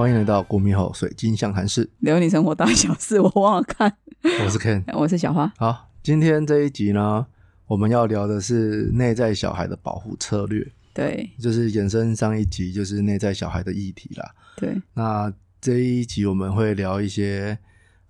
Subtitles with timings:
[0.00, 3.98] 欢迎来到国民后水晶象谈室，聊你生活大小事，我忘了看。
[4.22, 4.82] 我是 Ken。
[4.98, 5.52] 我是小花。
[5.58, 7.26] 好，今天这一集呢，
[7.66, 14.34] 我们要聊的是内在小孩的保护策略，对就是衍生上一集就是内在小孩的议题啦。
[14.56, 17.58] 对，那这一集我们会聊一些，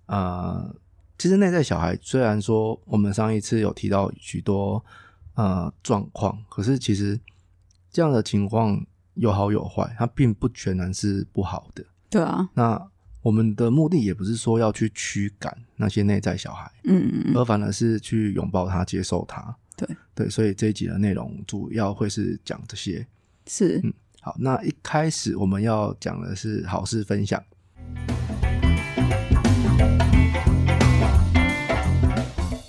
[0.07, 0.73] 呃，
[1.19, 4.85] 其实内在小孩虽然说我们上一次有提到许多
[5.35, 7.19] 呃状况，可是其实
[7.91, 8.81] 这样的情况
[9.15, 11.85] 有好有坏，它并不全然是不好的。
[12.09, 12.91] 对啊，那
[13.23, 19.55] 我们的目的也不是说要去驱赶那些内在小孩，嗯嗯嗯，而反而是去拥抱他、接受他。
[19.77, 23.07] 对对，所以这一集的内容主要会是讲这些。
[23.47, 27.43] 是嗯好，那一开始我们要讲的是好事分享。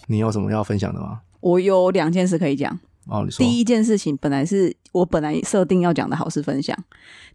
[0.08, 1.22] 你有什么要分享的吗？
[1.40, 2.80] 我有两件事可以讲。
[3.08, 3.46] 哦，你说。
[3.46, 6.78] 第一件事情本来是我本来设定要讲的好事分享，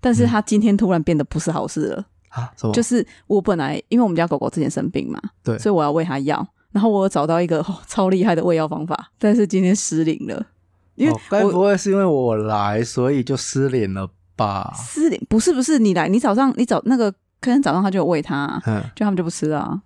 [0.00, 2.04] 但是他今天突然变得不是好事了。
[2.28, 2.72] 啊，什么？
[2.72, 10.46] 就是我本来因为我们家狗狗之前生病嘛，对所以我要喂它药，然后我找到一个、 哦超厉害的喂药方法，但是今天失灵了，
[10.96, 14.72] 因为哦该、我不会是因为我来，所以就失联了吧？
[14.76, 19.80] 失灵不是不是你来，你早上你早那个可能早上他就有喂它、啊，嗯，就他们就不吃了啊，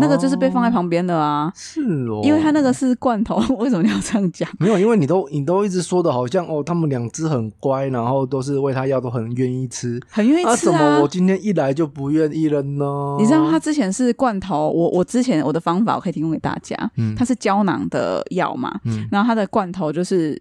[0.00, 4.48] 那个就是被放在哦旁边的啊，是哦，因为它那个是罐头， 为什么你要这样讲？
[4.58, 10.00] 没有，因为你都你都一直说的好像哦，他们两只很乖，然后都是喂它药，都很愿意吃。
[10.08, 13.16] 很愿意吃怎么我今天一来就不愿意了呢？
[13.18, 17.14] 你知道它之前是罐头，我我之前我的方法我可以提供给大家，嗯。
[17.16, 19.06] 它是胶囊的药嘛，嗯。
[19.10, 20.40] 然后它的罐头就是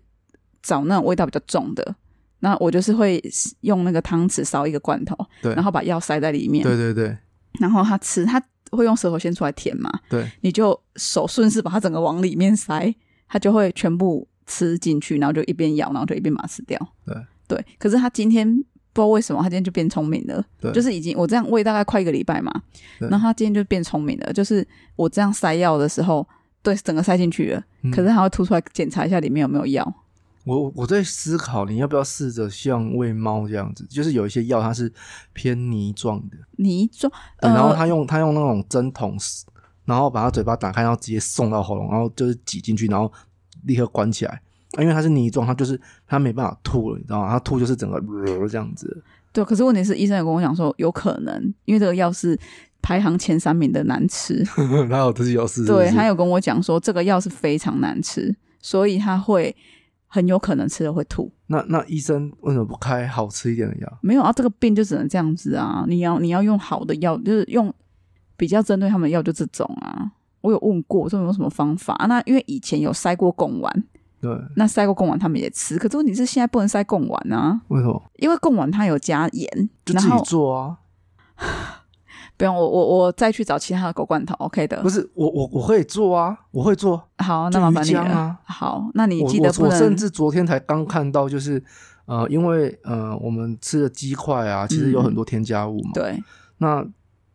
[0.62, 1.96] 找那种味道比较重的，
[2.40, 3.22] 那我就是会
[3.62, 7.18] 用那个汤匙烧一个罐头，对，然后把药塞在里面，对对对。
[7.60, 8.42] 然后它吃，它
[8.78, 12.94] 会用舌头先出来舔嘛，对，你就手顺势把它整个往里面塞，
[13.28, 16.80] 它就会全部吃进去，然后就一边咬，然后就一边把它吃掉。
[17.06, 17.16] 对。
[17.48, 18.48] 对，可是它今天
[18.94, 20.72] 不知道为什么，它今天就变聪明了，对。
[20.72, 22.50] 就是已经我这样喂大概快一个礼拜嘛，
[22.98, 24.66] 然后它今天就变聪明了，就是
[24.96, 26.26] 我这样塞药的时候，
[26.64, 27.92] 对，整个塞进去了，嗯。
[27.92, 29.94] 可是它会吐出来检查一下里面有没有药。
[30.44, 34.92] 我我在思考，你要不要试着像喂猫这样子，就是有一些药它是
[35.34, 39.18] 偏泥状的，泥状，对然后呃，他用他用那种针筒，
[39.86, 43.12] 然后把它嘴巴打开，然后直接送到喉咙，然后就是挤进去，然后
[43.66, 44.32] 立刻关起来。
[44.74, 47.30] 啊因为它是泥状，它就是它没办法吐了，你知道吗？
[47.30, 49.04] 它吐就是整个、呃、这样子。
[49.34, 52.40] 对，可是问题是医生也跟我讲说，有可能因为这个药是
[52.82, 54.42] 排行前三名的难吃。
[54.88, 59.54] 然后自己有事，对，他有跟我讲说这个药是非常难吃，所以他会
[60.14, 61.32] 很有可能吃了会吐。
[61.48, 63.98] 那那医生为什么不开好吃一点的药？
[64.02, 65.86] 没有啊，这个病就只能这样子啊！
[65.88, 67.74] 你要你要用好的药，就是用
[68.36, 70.12] 比较针对他们的药，就这种啊。
[70.42, 73.84] 我有问过，说有没有什么方法、啊那因为以前有塞过贡丸，
[74.20, 78.04] 对，那塞过贡丸他们也吃，可是问题是现在不能塞贡丸啊，为什么？
[78.18, 80.78] 因为贡丸它有加盐，就自己做啊？
[82.42, 84.90] 不用我我我再去找其他的狗罐头，OK 的不。
[84.90, 87.00] 是我我我会做啊，我会做。
[87.20, 88.02] 好，那麻烦你了。
[88.02, 89.70] 啊好，那你我记得不能。
[89.70, 91.64] 我我甚至昨天才刚看到，就是
[92.06, 95.92] 呃，因为呃，我们吃的鸡块啊，其实有很多添加物嘛。。
[95.94, 96.20] 对，
[96.58, 96.84] 那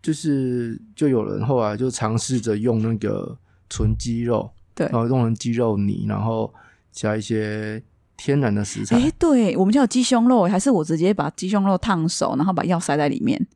[0.03, 3.39] 就是就有人后来就尝试着用那个
[3.71, 6.53] 纯鸡肉，对然后弄成鸡肉泥，然后
[6.91, 7.81] 加一些
[8.17, 8.97] 天然的食材。
[8.97, 13.47] 哎，对，我们叫鸡胸肉，还是我直接把鸡胸肉烫熟，然后把药塞在里面。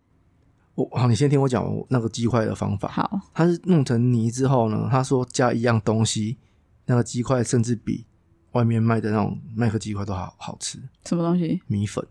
[0.81, 2.89] 我好，你先听我讲那个鸡块的方法。
[2.89, 6.39] 好，它是弄成泥之后呢，他说加一样东西，
[6.87, 8.07] 那个鸡块甚至比
[8.53, 10.79] 外面卖的那种麦克鸡块都好好吃。
[11.05, 11.61] 什么东西？
[11.67, 12.07] 米粉，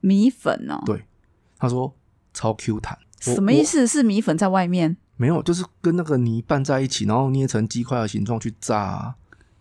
[0.00, 0.80] 米粉哦。
[0.86, 1.04] 对
[1.58, 1.94] 他说
[2.32, 2.96] 超 Q 弹。
[3.26, 3.86] 我我什么意思？
[3.86, 9.16] 是米粉在外面没有，就是跟那个泥拌在一起，然后捏成鸡块的形状去炸、啊，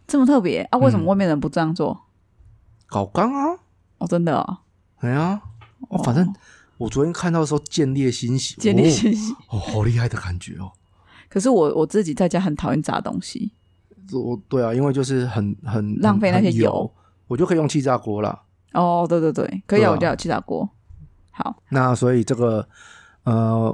[0.08, 0.78] 这么特别啊？
[0.80, 2.06] 为什么嗯外面人不这样做？
[2.88, 3.60] 搞刚啊，
[4.00, 4.58] 哦，真的哦，
[4.98, 5.42] 哎呀，
[5.90, 6.34] 哦，反正
[6.82, 9.32] 我昨天看到的时候见猎欣喜，建立欣喜。
[9.50, 10.72] 哦，哦，好厉害的感觉哦。
[11.30, 13.52] 可是我我自己在家很讨厌炸东西，
[14.12, 16.94] 我对啊，因为就是很很浪费那些油油，
[17.28, 18.42] 我就可以用气炸锅啦。
[18.74, 20.68] 哦，对对对，可以啊，我家有气炸锅。
[21.30, 22.68] 好，那所以这个
[23.26, 23.72] 呃，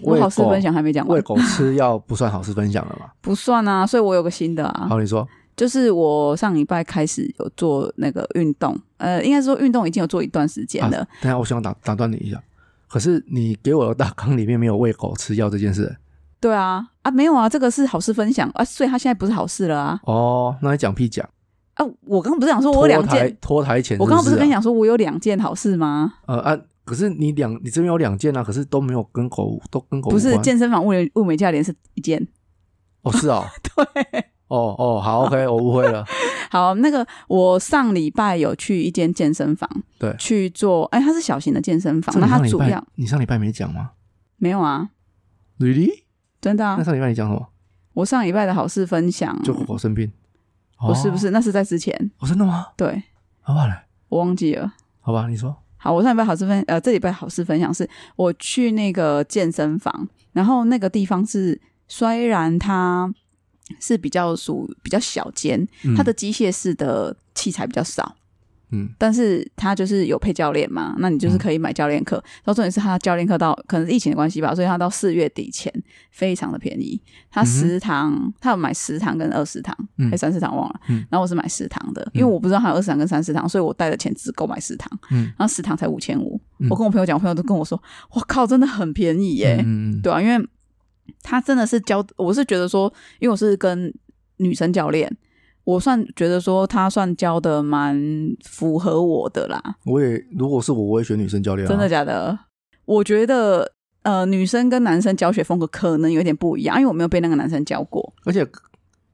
[0.00, 3.10] 我好事分享还没讲完，喂狗吃药不算好事分享了嘛？
[3.20, 5.28] 不算啊，所以我有个新的啊，好，你说
[5.58, 10.98] 就是我上礼拜开始有做那个运动，呃，应该说运动已经有做一段时间了。
[10.98, 12.40] 啊等一下我想打打断你一下，
[12.86, 15.96] 可是你给我的大纲里面没有喂狗吃药这件事。
[16.40, 20.00] 对啊，啊没有啊，这个是好事分享啊，所以他现在不是好事了啊。
[20.04, 21.28] 哦，那你讲屁讲？
[21.74, 26.14] 啊，我刚刚不是讲说我两件，脱台前我刚刚不是跟你讲说我有两件好事吗？
[26.26, 32.24] 呃啊，可是你两你这边有两件啊，可是都没有跟狗都跟狗不是健身房物美物美价廉是一件，
[33.02, 36.04] 哦是哦， 对，哦哦，好，OK，我误会了。
[36.50, 39.68] 好，那个我上礼拜有去一间健身房，
[39.98, 43.90] 对去做，哎，它是小型的健身房，那它主要你上礼拜没讲吗
[44.38, 44.88] 没有啊
[45.58, 46.04] ，？Really？
[46.40, 47.48] 真的啊那，上礼拜你讲什么？
[47.92, 50.10] 我上礼拜的好事分享，就狗狗生病？
[50.78, 50.88] 哦？
[50.88, 52.68] 不是不是，那是在之前，哦，真的吗？
[52.76, 53.02] 对
[53.42, 53.74] 好吧，嘞，
[54.08, 54.72] 我忘记了。
[55.00, 55.54] 好吧，你说。
[55.76, 63.12] 好，我上礼拜好事分呃，这礼拜好事分享是我去那个健身房，然后那个地方是虽然它
[63.80, 68.16] 是比较属比较小间，嗯它的机械式的器材比较少，
[68.70, 72.16] 嗯但是它就是有配教练嘛，那你就是可以买教练课。
[72.16, 75.72] 然后重点是它的教练课到可能是疫情的关系吧，所以它到四月底前
[76.10, 77.00] 非常的便宜。
[77.30, 80.80] 它食堂，它有买食堂跟二食堂，嗯还三食堂忘了。
[80.88, 84.90] 嗯然后我是买食堂的，因为我不知道还有二食堂跟三食堂，所以我带的钱只够买食堂。
[85.10, 86.40] 嗯然后食堂才五千五。
[86.58, 87.80] 嗯我跟我朋友讲，我朋友都跟我说
[88.12, 90.48] ：“我靠，真的很便宜耶！”嗯嗯对啊，因为
[91.22, 93.92] 他真的是教，我是觉得说，因为我是跟
[94.38, 95.14] 女生教练，
[95.64, 98.00] 我算觉得说他算教的蛮
[98.44, 99.60] 符合我的啦。
[99.84, 101.68] 我也如果是我，我也选女生教练、啊。
[101.68, 102.38] 真的假的？
[102.84, 103.72] 我觉得
[104.02, 108.14] 呃，女生跟男生教学风格可能有点不一样，因为我没有被那个男生教过。
[108.24, 108.46] 而且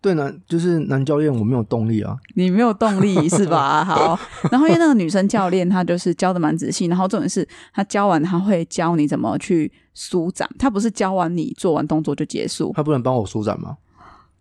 [0.04, 2.14] 对男就是男教练，我没有动力啊。
[2.34, 3.82] 你没有动力 是吧？
[3.82, 4.18] 好，
[4.52, 13.78] 然后因为那个女生教练她就是教的蛮仔细，然后重点是她教完她会教你怎么去舒展，她不是教完你做完动作就结束，她不能帮我舒展吗？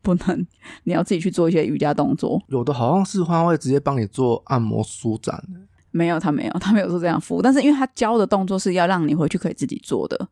[0.02, 0.46] 不能，
[0.84, 2.42] 你要自己去做一些瑜伽动作。
[2.50, 5.42] 有的好像是他会直接帮你做按摩舒展。
[5.92, 10.28] 没有，她没有，她没有做这样服务，但是因为她教的动作是要让你回去可以自己做的。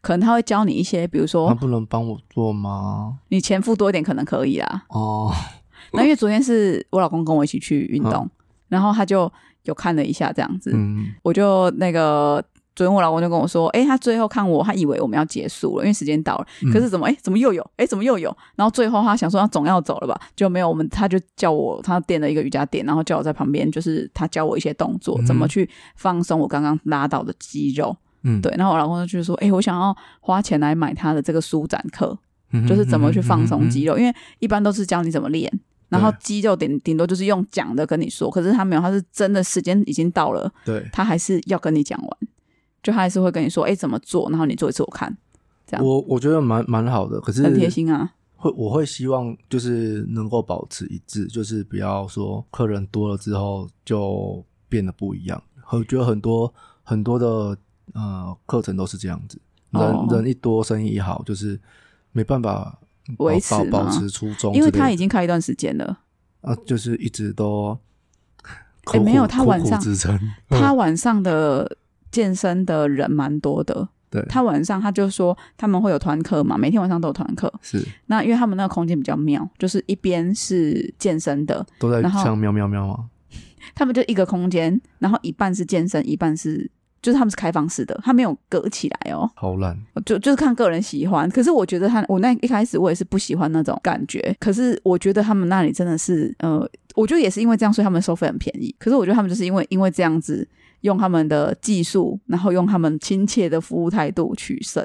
[0.00, 3.18] 可能他会教你一些，比如说他不能帮我做吗？
[3.28, 4.84] 你钱付多一点，可能可以啦。
[4.88, 5.32] 哦，
[5.92, 8.30] 那因为昨天是我老公跟我一起去运动，嗯
[8.68, 9.30] 然后他就
[9.64, 12.44] 有看了一下这样子，嗯，我就那个
[12.76, 17.66] 昨天我老公就跟我说，诶，他最后看我，他以为我们要结束了，因为时间到了，嗯可是怎么诶，怎么又有？
[17.78, 18.28] 诶，怎么又有？
[18.56, 27.96] 然后最后他想说他总要走了吧，就没有，我们他就叫我，他垫了一个瑜伽垫，然后叫我在旁边，就是他教我一些动作，嗯怎么去放松我刚刚拉到的肌肉。
[28.28, 32.16] 嗯，对，然后我老公就说，诶，我想要花钱来买他的这个舒展课，
[32.52, 33.94] 嗯，就是怎么去放松肌肉。
[33.94, 35.50] 肉，因为一般都是教你怎么练。
[35.88, 42.10] 然后肌肉顶顶多就是用讲的跟你说，可是他没有，他是真的时间已经到了，对，他还是要跟你讲完，
[42.82, 45.16] 就他还是会跟你说，哎，怎么做，然后你做一次我看，
[45.66, 48.12] 这样我我觉得蛮蛮好的，可是很贴心啊。
[48.36, 55.42] 会我会希望就是能够保持一致，就是不要说客人多了之后就变得不一样。
[55.70, 56.52] 我觉得很多
[56.82, 57.56] 很多的
[57.94, 59.40] 呃课程都是这样子，
[59.70, 61.58] 人、哦人一多生意一好，就是
[62.12, 62.78] 没办法
[63.18, 65.98] 维持保保持初衷因为他已经开一段时间了，
[66.42, 67.78] 啊，就是一直都
[68.84, 69.80] 苦 诶没有他晚上
[70.48, 71.76] 他晚上的
[72.10, 73.88] 健身的人蛮多的。
[74.10, 77.52] 对，他晚上他就说他们会有团课嘛，每天晚上都有团课。
[77.60, 83.10] 是那因为他们那个空间比较妙，就是一边是健身的，都在像喵喵喵吗？
[83.74, 89.30] 他们就一个空间，然后一半是健身，一半是就是他们是开放式的，他没有隔起来哦。
[89.34, 98.74] 好烂，就就是看个人喜欢，可是我觉得他，我那一开始我也是不喜欢那种感觉，可是我觉得他们那里真的是，呃，我觉得也是因为这样，所以他们收费很便宜。
[98.78, 100.46] 可是我觉得他们就是因为因为这样子，
[100.80, 104.84] 用他们的技术，然后用他们亲切的服务态度取胜。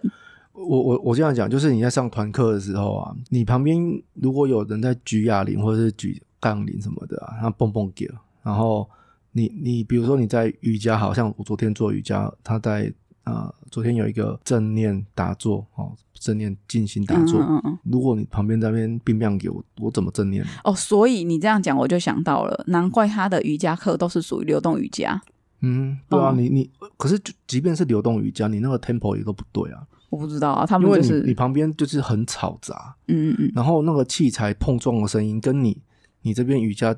[0.54, 3.76] 我我我这样讲，就是你在上团课的时候啊，你旁边
[4.14, 8.08] 如果有人在举哑铃或者是举杠铃什么的啊，他蹦蹦给，
[8.44, 8.88] 然后
[9.34, 12.94] 你你比如说你在瑜伽，好像我昨天做瑜伽，他在
[13.26, 17.42] 呃昨天有一个正念打坐哦，正念静心打坐。
[17.42, 17.80] 嗯嗯嗯。
[17.84, 20.46] 如果你旁边在那边并并给我，我怎么正念？
[20.64, 25.22] 哦，所以你这样讲，我就想到了，难怪他的瑜伽课都是属于流动瑜伽。
[25.62, 35.82] 嗯，对啊，哦你你可是就即便是流动瑜伽，你那个 tempo 也都不对啊，我不知道啊，他们就是你旁边就是很嘈杂，嗯嗯嗯，然后那个器材碰撞的声音，跟你
[36.22, 36.94] 你这边瑜伽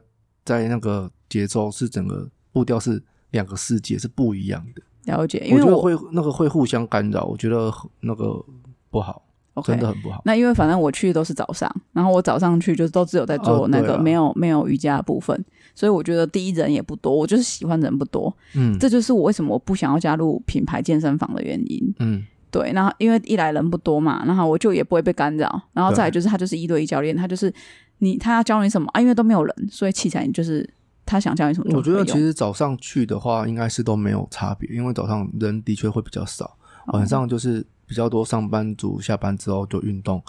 [0.46, 4.82] 在那个节奏是整个步调是两个世界是不一样的。
[5.06, 8.44] 了解，因为我我觉得会那个会互相干扰，我觉得那个
[8.90, 9.22] 不好
[9.54, 10.22] ，OK 真的很不好。
[10.26, 21.94] 那因为反正我去都是早上，然后我早上去就是都只有在做那个、哦对啊没有没有瑜伽的部分，所以我觉得第一人也不多，我就是喜欢人不多，嗯这就是我为什么我不想要加入品牌健身房的原因。
[22.00, 27.54] 嗯，对，然后因为一来人不多嘛，然后我就也不会被干扰，然后再来就是他就是一对一教练，他就是
[28.00, 28.88] 你他要教你什么？
[28.94, 30.68] 啊，因为都没有人，所以器材你就是
[31.06, 36.46] 他想教你什么我觉得其实早上去的话，应该是都没有差别，因为早上人的确会比较少，
[36.88, 36.98] 哦。
[36.98, 40.22] 晚上就是比较多上班族下班之后就运动，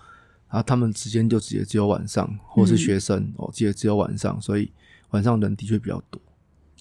[0.49, 4.71] 然后他们之间就直接只有晚上，或是嗯学生、哦，直接只有晚上，所以
[5.11, 6.21] 晚上人的确比较多。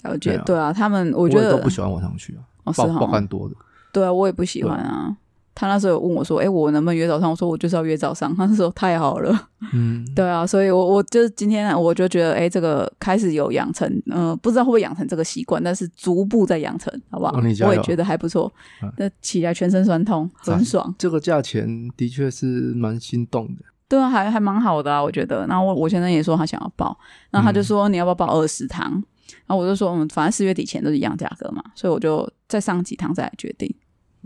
[0.04, 3.56] 了解，对啊对啊，他们我我觉得也都不喜欢晚上去啊，爆哦是哈爆肝多的。
[3.92, 5.18] 对啊，我也不喜欢啊。
[5.56, 8.30] 他那时候有问我说：“哎、我能不能约早上？”我说：“我就是要约早上。
[8.38, 17.40] ”他那时候太好了，嗯，对啊，所以我我就是今天我就觉得，哎、这个开始有养成，嗯、不知道会不会养成这个习惯，但是逐步在养成，好不好？
[17.66, 18.52] 我也觉得还不错
[18.84, 20.94] 嗯，那起来全身酸痛，很赞爽。
[20.98, 22.46] 这个价钱的确是
[22.76, 23.64] 蛮心动的。
[23.88, 25.48] 对啊，还还蛮好的啊，我觉得。
[25.48, 26.98] 然后我我先生也说他想要报，
[27.32, 28.92] 然后他就说你要不要报二十堂？
[29.48, 33.74] 然后我就说嗯，反正四月底前都是一样价格嘛，所以我就再上几堂再来决定，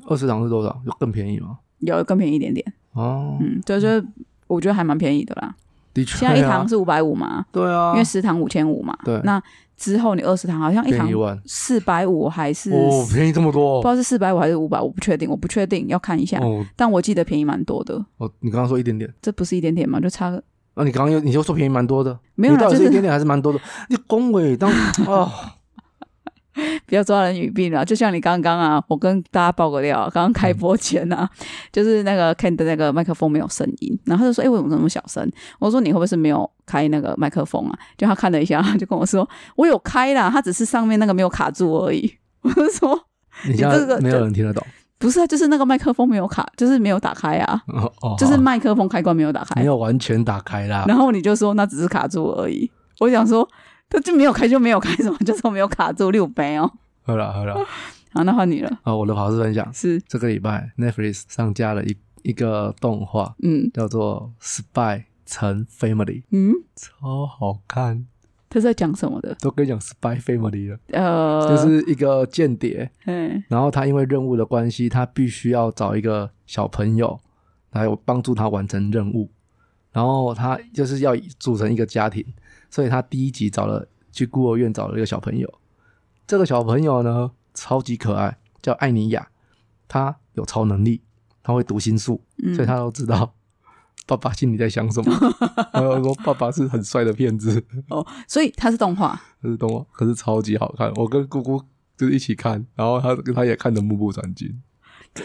[0.07, 0.81] 二十堂是多少？
[0.85, 1.57] 有更便宜吗？
[1.79, 2.65] 有更便宜一点点。
[2.93, 4.05] 哦，嗯，对，就是
[4.47, 5.55] 我觉得还蛮便宜的啦。
[5.93, 8.97] 的确、啊，现在一堂是五百五嘛，对啊，因为十堂五千五嘛。
[9.03, 9.41] 对那
[9.75, 11.07] 之后你二十堂好像一堂
[11.45, 16.37] 四百五还是哦，便宜这么多不知道是四百五还是五百，我不确定，我不确定，要看一下。
[16.39, 20.43] 哦但我记得便宜蛮多的，哦，你刚刚说一点点，这不是一点点嘛，就差个
[20.75, 23.59] 那、你刚刚又你就说便宜蛮多的，没有到底是一点点还是蛮多的？
[23.89, 24.69] 你恭维当
[25.07, 25.29] 哦，
[26.85, 27.83] 不要抓人语病了。
[27.85, 31.29] 就像你刚刚啊，我跟大家爆个料啊， 刚刚开播前啊，
[31.71, 42.13] 就是那个 Ken 的那个麦克风没有声音，然后他就说：“哎、为什么那么小声？”我说：“你会不会是没有开那个麦克风啊？”就他看了一下，就跟我说：“我有开啦，他只是上面那个没有卡住而已。
[42.41, 42.99] ”我就说
[43.47, 44.63] 你这个没有人听得懂
[44.97, 49.65] ，：“不是啊，就是那个麦克风没有卡，就是没有打开啊，哦哦，就是麦克风开关没有打开没。
[49.65, 50.85] 有完全打开啦。
[50.87, 52.69] 然后你就说那只是卡住而已。
[52.99, 53.47] 我想说，
[53.89, 56.71] 他就没有开就没有开，什么 就说没有卡住六杯哦。
[57.01, 57.55] 好了好了，
[58.13, 64.31] 好，那换你了，啊，我的跑事分享，是这个礼拜 Netflix 上架了一一个动画，嗯叫做
[64.73, 68.05] 《Spy 成 Family》，嗯，超好看，
[68.49, 69.35] 他在讲什么的？
[69.39, 77.19] 都跟你讲 Spy Family 了，呃，就是一个间谍，嗯然后他因为任务的关系，他必须要找一个小朋友
[77.71, 79.29] 来帮助他完成任务，
[79.91, 82.25] 然后他就是要组成一个家庭，
[82.69, 85.51] 所以他第一集找了去孤儿院找了一个小朋友，
[86.27, 89.29] 这个小朋友呢超级可爱，叫艾尼亚，
[89.87, 91.01] 他有超能力，
[91.43, 93.33] 他会读心术，嗯，所以他都知道
[94.07, 95.11] 爸爸心里在想什么，
[95.73, 101.61] 然后说爸爸是很帅的骗子，哦，所以他是动画，可是动画，可是超级好看，我跟姑姑
[101.97, 104.61] 就是一起看，然后他他也看得目不转睛。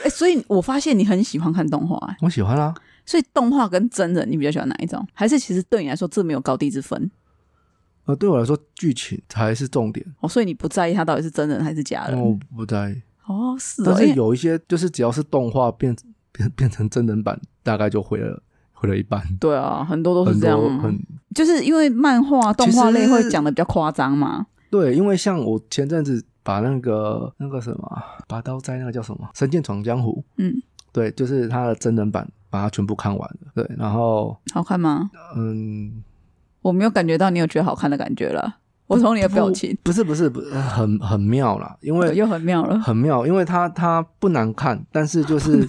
[0.02, 2.74] 哎，所以我发现你很喜欢看动画，哎我喜欢啊，
[3.06, 5.06] 所以动画跟真人你比较喜欢哪一种？
[5.12, 7.10] 还是其实对你来说这没有高低之分？
[8.06, 12.20] 呃，对我来说剧情才是重点，哦，所以你不在意它到底是真人还是假人？
[12.20, 13.02] 我不在意。
[13.26, 15.96] 哦，是哦，但是有一些就是只要是动画变
[16.32, 18.42] 变变成真人版，大概就毁了
[18.72, 20.98] 毁了一半，对啊，很多都是这样很
[21.34, 24.46] 就是因为漫画、动画类会讲的比较夸张嘛。
[24.70, 30.52] 对，因为像我前阵子把那个那个什么啊拔刀斋那个叫什么《神剑闯江湖》，嗯，
[30.92, 33.52] 对，就是它的真人版，把它全部看完了。
[33.54, 35.10] 对，然后好看吗？
[35.36, 36.02] 嗯，
[36.64, 38.56] 我没有感觉到你有觉得好看的感觉了。
[38.86, 42.78] 我从你的表情不是不是不是很很妙啦，因为又很妙了。
[42.80, 45.68] 很妙，因为它它不难看，但是就是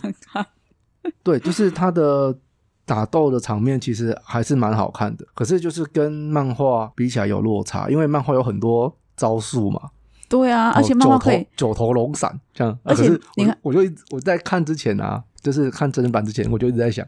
[1.21, 2.37] 对，就是它的
[2.85, 9.81] 打斗的场面其实还是蛮好看的，可是就是跟漫画比起来有落差，因为漫画有很多招数嘛，
[10.29, 17.05] 对啊，哦而且漫画可以九头龙闪这样，啊而且你看我我就我在看之前啊，就是看真人版之前，我就一直在想，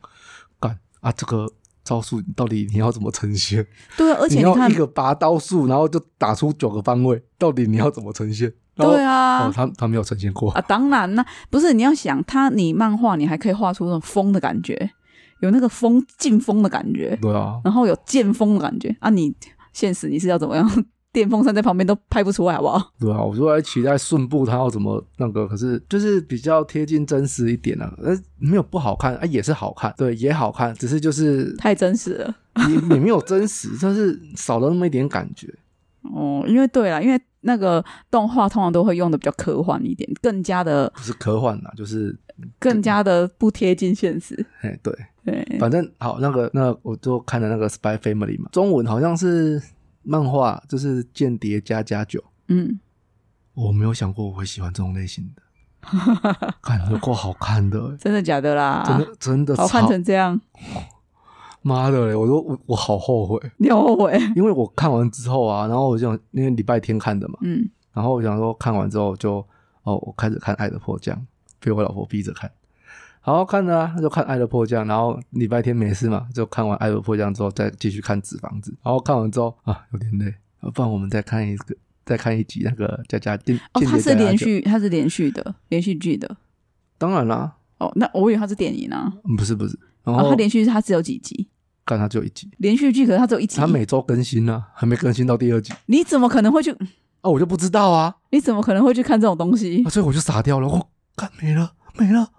[0.59, 1.47] 干啊这个。
[1.87, 3.65] 招数到底你要怎么呈现？
[3.95, 8.51] 对啊，而且你看一，个拔刀术，然后就打出九个方位，到底你要怎么呈现？
[8.75, 10.51] 对啊哦，他他没有呈现过。
[10.51, 14.91] 啊，当然啦，不是你要想他，你漫画你还可以画出那种风的感觉，
[15.39, 19.09] 有那个风劲风的感觉，对啊，然后有剑锋的感觉啊。
[19.09, 19.33] 你
[19.71, 20.85] 现实你是要怎么样？
[21.13, 22.91] 电风扇在旁边都拍不出来，好不好？
[22.99, 32.35] 对啊，我就在期待顺步他要怎么那个，可是就是比较贴近真实一点啊，呃，没有不好看啊，也是好看，对，也好看，只是就是太真实了。
[32.69, 35.53] 也也没有真实，就是少了那么一点感觉。
[36.13, 42.15] 哦，因为对了，因为那个动画通常都会用的比较科幻一点，更加的不是科幻啦，就是
[42.59, 44.45] 更加的不贴近现实。
[44.61, 44.93] 哎，对，
[45.25, 49.61] 对，反正好，那个那我就看了那个《Spy Family》嘛，中文好像是
[50.07, 52.23] 漫画，就是间谍加加九。
[52.47, 52.79] 嗯，
[53.53, 55.41] 我没有想过我会喜欢这种类型的，
[56.63, 58.83] 看有够好看的、欸真的假的啦？
[58.87, 60.39] 真的真的好看成这样，
[61.61, 62.15] 妈的嘞！
[62.17, 64.17] 我说我我好后悔，你后悔？
[64.35, 69.45] 因为我看完之后啊，然后我就想，因为礼拜天看的嘛，嗯，然后我想说看完之后就
[69.83, 71.15] 哦，我开始看《爱的迫降》，
[71.59, 72.49] 被我老婆逼着看，
[73.27, 86.37] 好好看的啊，就看《爱的迫降》，然后礼拜天没事嘛，就看完《爱的迫降》之后再继续看《纸房子》，然后看完之后啊有点累，啊不然我们再看一个，再看一集那个《加加间哦，间它是连续，它是连续的，连续剧的。
[86.97, 89.11] 当然啦，哦，那我以为它是电影啊。
[89.25, 91.49] 嗯不是不是，然哦，后它连续它只有几集？
[91.85, 93.57] 看它只有一集，连续剧可是它只有一集。
[93.57, 96.71] 它每周更新啊，还没更新到第二集你怎么可能会去？
[97.19, 99.89] 啊，我就不知道啊，你怎么可能会去看这种东西啊？
[99.91, 102.29] 所以我就傻掉了，我看没了没了，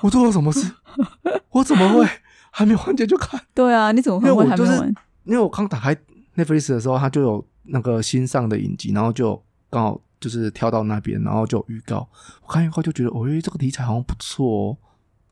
[0.00, 0.70] 我做了什么事？
[1.50, 2.06] 我怎么会
[2.50, 3.40] 还没完结就看？
[3.54, 4.94] 对啊，你怎么会还没完？
[5.24, 5.94] 因为我刚打开
[6.36, 12.08] Netflix 的时候，它就有那个新上的影集，然后就刚好就是跳到那边，然后就有预告。
[12.46, 14.76] 我看预告就觉得，哦，诶这个题材好像不错哦，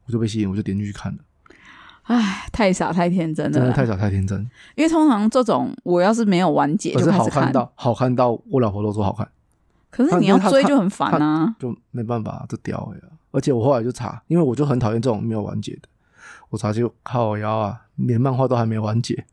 [0.06, 1.18] 我就被吸引，我就点进去看了。
[2.04, 4.40] 唉，太傻太天真了，真的太傻太天真，
[4.74, 9.28] 因为通常这种我要是没有完结就是好看到好看到我老婆都说好看，
[9.90, 11.54] 可是你要追就很烦啊。
[11.58, 13.08] 就没办法，这屌呀！
[13.32, 15.82] 而且我后来就查，因为我就很讨厌这种没有完结的，
[16.48, 19.24] 我查就靠腰啊，连漫画都还没完结，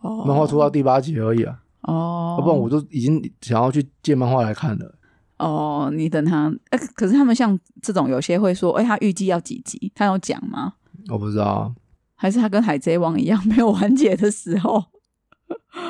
[0.00, 4.94] 哦，漫画出到第八集而已啊，哦，要不然我就已经想要去借漫画来看了。
[5.38, 10.74] 哦，你等他，哎、可是他们像这种有些会说，哎、他预计要几集，他有讲吗？
[11.08, 11.72] 我不知道啊，
[12.14, 14.84] 还是他跟海贼王一样没有完结的时候？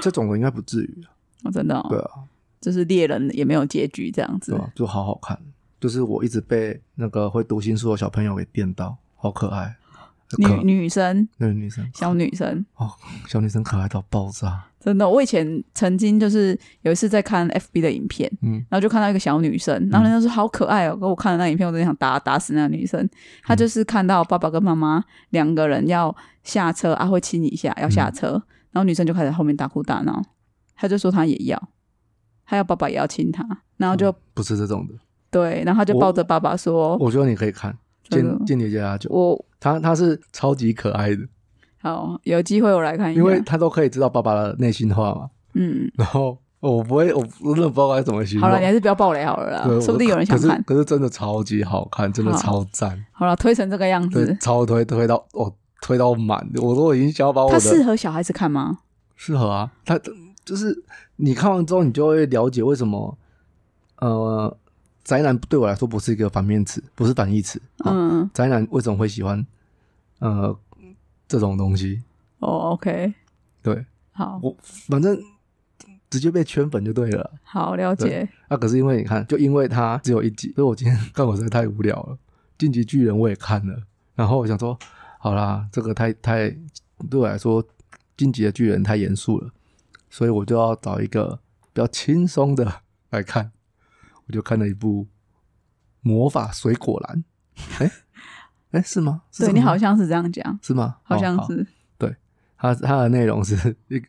[0.01, 1.11] 这种的应该不至于啊，
[1.45, 2.11] 哦，真的、哦，对啊，
[2.61, 4.59] 就是猎人也没有结局这样子？
[4.75, 5.39] 就好好看，
[5.81, 9.77] 就是我一直被那个会读心术的小朋友给电到，好可爱，
[10.37, 12.91] 女女生，那个女生小女生，哦，
[13.27, 23.09] 小女生可爱到爆炸，真的，我以前曾经就是有一次在看 FB 的影片，嗯，然后就看到一个小女生，然后人家说好可爱哦，可我看了那影片，我真的想打打死那个女生。
[23.43, 28.33] 她就是看到爸爸跟妈妈两个人要下车，啊会亲一下，要下车，
[28.73, 30.23] 然后女生就开始后面大哭大闹，
[30.77, 31.69] 她就说她也要，
[32.49, 34.95] 她要爸爸也要亲他，然后就、不是这种的，
[35.31, 37.71] 对，然后他就抱着爸爸说，我觉得你可以看
[38.09, 41.19] 《真的间间谍加加酒》，我他他是超级可爱的，
[41.83, 45.29] 好有机会我来看一下，因为他都可以知道爸爸的内心话嘛。
[45.53, 48.49] 嗯，然后我不会，我我真的不知道该怎么形容。
[48.49, 50.63] 好了，你还是不要暴雷好了说不定有人想可是看。
[50.65, 55.53] 可是真的超级好看，真的超赞，好了，推成这个样，子，超推推到哦，
[55.83, 58.79] 推到满，我都已经想要把我它的适合小孩子看吗？
[59.17, 60.01] 适合啊，他
[60.49, 60.83] 就是
[61.17, 63.19] 你看完之后，你就会了解为什么
[63.97, 64.57] 呃，
[65.05, 67.61] 宅男对我来说不是一个反面词，不是反义词。
[67.81, 69.47] 啊嗯，宅男为什么会喜欢
[70.21, 70.59] 呃
[71.27, 72.03] 这种东西？
[72.39, 73.13] 哦，OK，
[73.63, 75.21] 对好，我反正
[76.09, 77.31] 直接被圈粉就对了。
[77.43, 78.27] 好了解。
[78.49, 82.17] 啊，可是因为你看，就因为它只有一集，所以我今天看我实在太无聊了。
[82.57, 83.83] 晋级巨人我也看了，
[84.15, 84.79] 然后我想说，
[85.19, 86.49] 好啦，这个太太
[87.11, 87.63] 对我来说，
[88.17, 89.51] 晋级的巨人太严肃了，
[90.11, 91.41] 所以我就要找一个
[91.73, 93.53] 比较轻松的来看。
[94.27, 95.05] 我就看了一部
[96.03, 97.25] 《魔法水果篮》，
[97.83, 97.91] 哎
[98.73, 99.23] 哎，是吗？
[99.33, 100.97] 是对这个吗你好像是这样讲，是吗？
[101.03, 101.67] 好哦像是。
[101.97, 102.15] 对
[102.59, 104.03] 它它的内容是一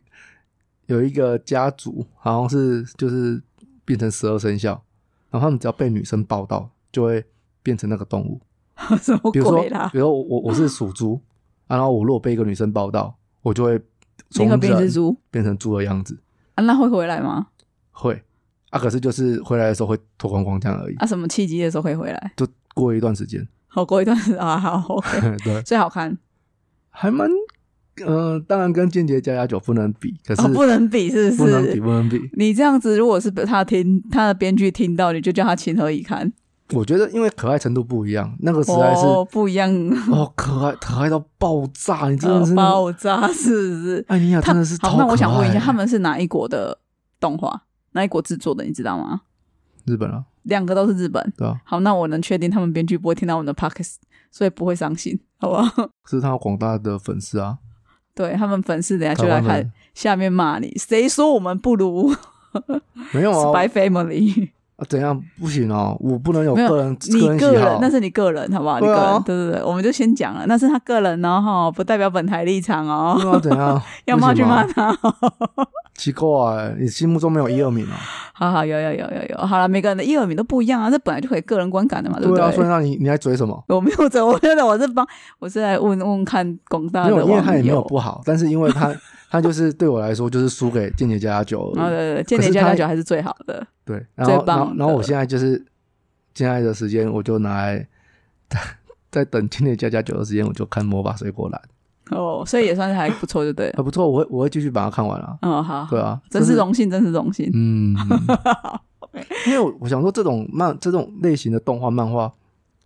[0.86, 3.42] 有一个家族，好像是就是
[3.86, 4.72] 变成十二生肖，
[5.30, 7.24] 然后他们只要被女生抱到，就会
[7.62, 8.40] 变成那个动物。
[9.00, 9.98] 什么比如说，鬼啦比？
[9.98, 11.18] 如说我我我是属猪，
[11.66, 13.80] 啊然后我如果被一个女生抱到，我就会
[14.30, 16.18] 从变人蜘蛛变成猪的样子，
[16.54, 16.64] 啊？
[16.64, 17.46] 那会回来吗？
[17.92, 18.22] 会
[18.70, 22.32] 啊，可是就是回来的时候会脱光光这样而已，啊，什么契机的时候可以回来？
[22.36, 24.96] 就过一段时间，好，过一段时间啊，好
[25.44, 26.16] 对，最好看
[26.90, 27.28] 还蛮，
[28.06, 31.80] 嗯、当然跟间谍加加酒不能比，可是哦，不能比是不是不能比，是？
[31.80, 32.30] 不能比。
[32.34, 36.32] 你这样子，如果是他听他的编剧听到，你就叫他情何以堪？
[36.72, 39.70] 我觉得因为可爱程度不一样，那个实在是哦，不一样，
[40.10, 42.08] 哦，可爱可爱到爆炸！
[42.08, 44.04] 你真的是，爆炸是不是？
[44.08, 46.78] 艾尼亚他真的是好，那我想问一下，他们是哪一国的
[47.18, 47.62] 动画？
[47.92, 48.64] 哪一国制作的？
[48.64, 49.22] 你知道吗？
[49.84, 51.32] 日本啊，两个都是日本。
[51.36, 53.96] 对啊，好，那我能确定他们编剧不会听到我们的 podcast，
[54.30, 55.90] 所以不会伤心，好不好？
[56.08, 57.58] 是他有广大的粉丝啊，
[58.14, 62.14] 对他们粉丝，等下就来看下面骂你，谁说我们不如
[63.12, 64.50] 没有啊 Spy Family？
[64.80, 68.80] 啊怎样不行哦，我不能有个人你个人，那是你个人，好不好？
[68.80, 73.20] 你个人，对对对，我们就先讲了，那是他个人哦，哈，不代表本台立场哦。
[73.22, 73.80] 那怎样？
[74.06, 74.98] 要骂去不行吗骂他。
[75.94, 77.92] 奇怪，你心目中没有一二名 啊？
[78.32, 82.66] 好好，有有有有有，好了，每个人的一二名都不一样啊，这本来就可以个人观感的嘛，对不对啊，所以？
[82.66, 83.62] 那你你还追什么？
[83.68, 85.06] 我没有嘴，我真的我是帮，
[85.38, 87.82] 我是来问问看广大的网因为他也没有。
[87.82, 88.94] 不好，但是因为他
[89.30, 91.76] 他就是对我来说就是输给间谍加加酒而已。
[91.76, 93.64] 然后对对对，间谍加加酒还是最好的。
[93.84, 95.64] 对，然最后然后然后我现在就是
[96.34, 97.86] 现在的时间，我就拿来
[99.10, 101.62] 在等间谍加加酒的时间，我就看魔法水果篮，
[102.10, 103.74] 哦，所以也算是还不错，就对了。
[103.76, 105.38] 还不错，我会我会继续把它看完啊。
[105.42, 107.48] 嗯，好，对啊，真是荣幸，真是荣幸。
[107.54, 107.94] 嗯，
[109.46, 112.32] 因为我我想说，这种漫这种类型的动画漫画，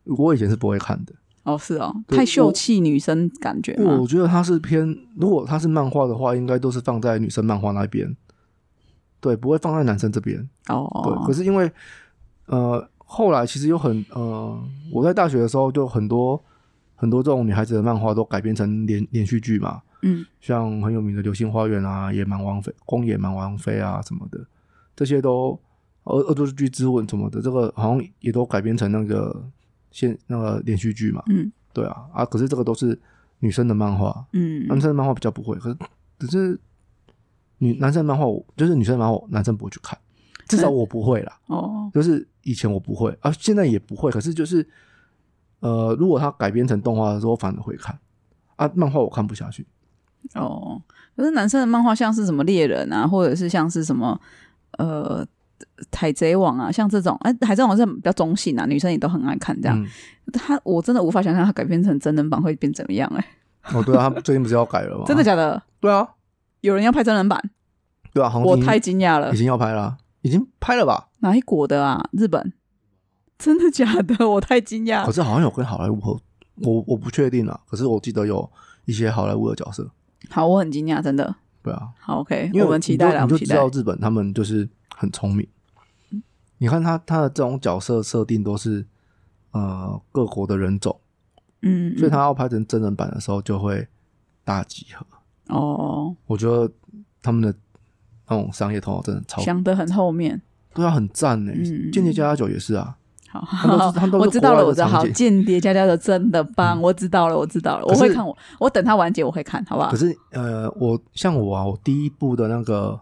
[0.05, 1.13] 我以前是不会看的。
[1.45, 4.07] 哦，是哦，太秀气女生感觉吗我？
[4.07, 8.17] 觉得它是偏，如果它是漫画的话，应该都是放在女生漫画那边，
[9.21, 10.49] 对，不会放在男生这边。
[10.69, 11.71] 哦对，可哦，是因为
[12.47, 14.59] 呃，后来其实有很呃，
[14.93, 16.43] 我在大学的时候就很多
[16.97, 24.41] 很多这种女孩子的漫画都改编成连连续剧嘛，嗯，像很有名的《流星花园》啊，《野蛮王妃》《宫野蛮王妃》啊什么的，
[24.97, 25.59] 这些都
[26.05, 29.45] 恶恶作剧之吻什么的，这个好像也都改编成那个
[29.95, 33.01] 现那个连续剧嘛，嗯对啊啊，可是这个都是
[33.39, 35.77] 女生的漫画，嗯男生的漫画比较不会，可是
[36.19, 36.61] 可是
[37.59, 39.97] 女男生的漫画我就是女生的漫画，我男生不会去看，
[40.49, 41.39] 至少我不会啦。
[41.47, 44.11] 哦就是以前我不会啊，现在也不会。
[44.11, 44.67] 可是就是
[45.61, 47.97] 呃，如果它改编成动画的时候，我反而会看
[48.57, 48.69] 啊。
[48.75, 49.65] 漫画我看不下去，
[50.35, 50.83] 哦，
[51.17, 54.21] 可是男生的漫画像是什么猎人啊，或者是像是什么
[54.79, 55.25] 呃
[55.93, 59.81] 海贼王啊，像这种哎、海贼王是比较中性啊，女生也都很爱看这样。
[59.83, 59.87] 嗯
[60.33, 63.27] 他我真的无法想象他改编成真人版会变怎么样哎、
[63.75, 65.05] 哦，对啊，他最近不是要改了吗？
[65.07, 65.63] 真的假的？
[65.81, 66.09] 对啊，
[66.63, 67.39] 有人要拍真人版，
[68.11, 69.37] 对啊，我太惊讶了已。
[69.37, 71.09] 经要拍了啊，已经拍了吧？
[71.19, 72.09] 哪一国的啊？
[72.13, 72.55] 日本？
[73.39, 74.17] 真的假的？
[74.27, 75.13] 我太惊讶可。
[75.13, 76.19] 是好像有跟好莱坞合，
[76.63, 77.61] 我我不确定啊。
[77.67, 78.51] 可是我记得有
[78.87, 79.91] 一些好莱坞的角色，
[80.31, 81.35] 好，我很惊讶，真的。
[81.63, 83.69] 对啊，好，OK，因为我们期待了，我们期待知道。
[83.69, 85.47] 日本他们就是很聪明。
[86.59, 88.87] 你看他他的这种角色设定都是
[89.51, 90.99] 呃各国的人种，
[91.63, 93.87] 嗯，所以他要拍成真人版的时候就会
[94.45, 95.05] 大集合。
[95.49, 96.73] 哦，我觉得
[97.21, 97.55] 他们的
[98.29, 100.41] 那种商业头脑真的超想得很后面。
[100.73, 101.53] 对啊，很赞呢。
[101.55, 102.97] 嗯间谍加加酒也是啊，
[103.31, 104.89] 好， 我知道了，我知道。
[104.89, 109.97] 好，间谍家家的真的棒，嗯我知道了，我知道了，我会看我，我等它完结我会看，好不好可？
[109.97, 112.99] 是呃，我像我啊，我第一部的那个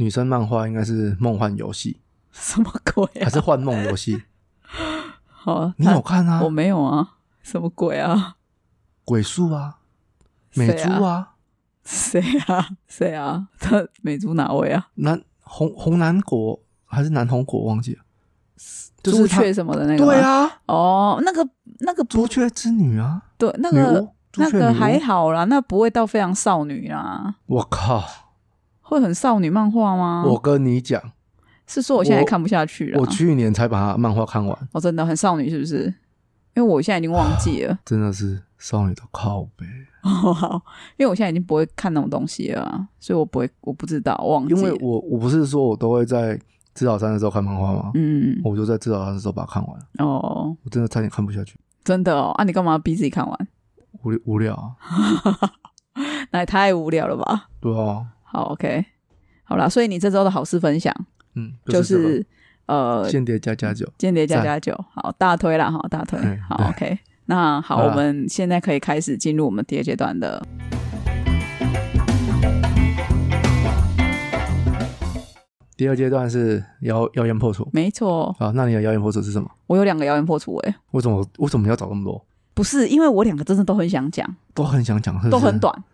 [0.00, 2.00] 女生漫画应该是《梦幻游戏
[2.32, 3.28] 什么鬼》还啊？
[3.28, 4.16] 是《幻梦游戏》？
[5.28, 6.48] 好，你有看啊我？
[6.48, 8.36] 没有啊，什么鬼啊？
[9.04, 9.80] 鬼术啊，
[10.54, 11.32] 美珠啊，
[11.84, 12.70] 谁啊？
[12.88, 13.48] 谁啊？
[13.58, 14.88] 他美珠哪位啊？
[14.94, 18.02] 南红红南国还是南红国忘记了，
[19.02, 20.06] 就朱雀什么的那个？
[20.06, 21.46] 对，啊，哦，那个
[21.80, 24.08] 那个朱雀之女啊，对，那女个
[24.38, 24.72] 那个。
[24.72, 28.02] 还好啦，那不会到非常少女啦，我靠！
[28.90, 30.24] 会很少女漫画吗？
[30.26, 31.00] 我跟你讲，
[31.66, 33.00] 是说我现在看不下去了。
[33.00, 35.84] 我去年才把它漫画看完，哦，真的很少女是不是？
[36.56, 39.64] 因为我现在已经忘记了，真的是少女的靠背。
[40.02, 40.60] 哦，好，
[40.96, 44.54] 因为我现在已经不会看那种东西了啊，所以我不会，我不知道，忘记。
[44.54, 46.36] 因为我我不是说我都会在
[46.74, 47.92] 指导山的时候看漫画吗？
[47.94, 53.48] 嗯，我就在指导山的时候把它看完，哦，我真的差点看不下去，真的哦，啊，你干嘛逼自己看完？
[54.02, 54.74] 无无聊啊，
[56.32, 57.48] 那也太无聊了吧？
[57.60, 58.84] 对啊，好，OK，
[59.42, 60.94] 好啦，所以你这周的好事分享
[61.34, 62.24] 嗯，就是
[62.66, 66.96] 呃，间谍加加酒，间谍加加酒，好大推啦，哈，大推嗯，好，OK。
[67.26, 70.40] 那好，好我们现在可以开始进入我们第二阶段的
[75.76, 77.68] 第二阶段是谣谣言破除。
[77.72, 79.50] 没错，啊，那你的谣言破除是什么？
[79.66, 82.24] 我有两个谣言破除哎、为什么为什么要找那么多？
[82.54, 85.84] 不是因为我两个真的都很想讲，都很想讲，都很短，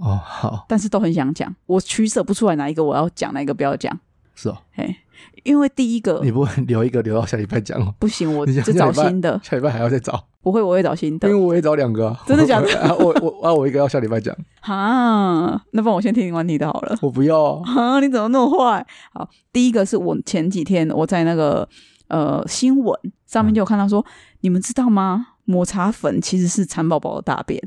[0.00, 0.20] 哦。
[0.24, 3.98] 好，但是都很想讲，我取舍不出来哪一个我要讲，哪一个不要讲。
[4.34, 4.96] 是哦，哎，
[5.44, 7.94] 因为第一个你不会留一个留到下礼拜讲哦？
[8.00, 11.40] 不行，我你就找新的，下礼拜还要再找，不会，我会找新的因为。
[11.40, 12.20] 我也找两个啊。
[12.26, 16.98] 真的假的 啊，我我啊，我一个要下礼拜讲，哈，那不然我先听完你的好了。
[17.00, 17.62] 我不要啊。
[17.76, 18.84] 啊，你怎么那么坏？
[19.12, 21.68] 好，第一个是我前几天我在那个
[22.08, 24.04] 呃新闻上面就有看到说，
[24.40, 25.28] 你们知道吗？
[25.44, 27.62] 抹茶粉其实是蚕宝宝的大便，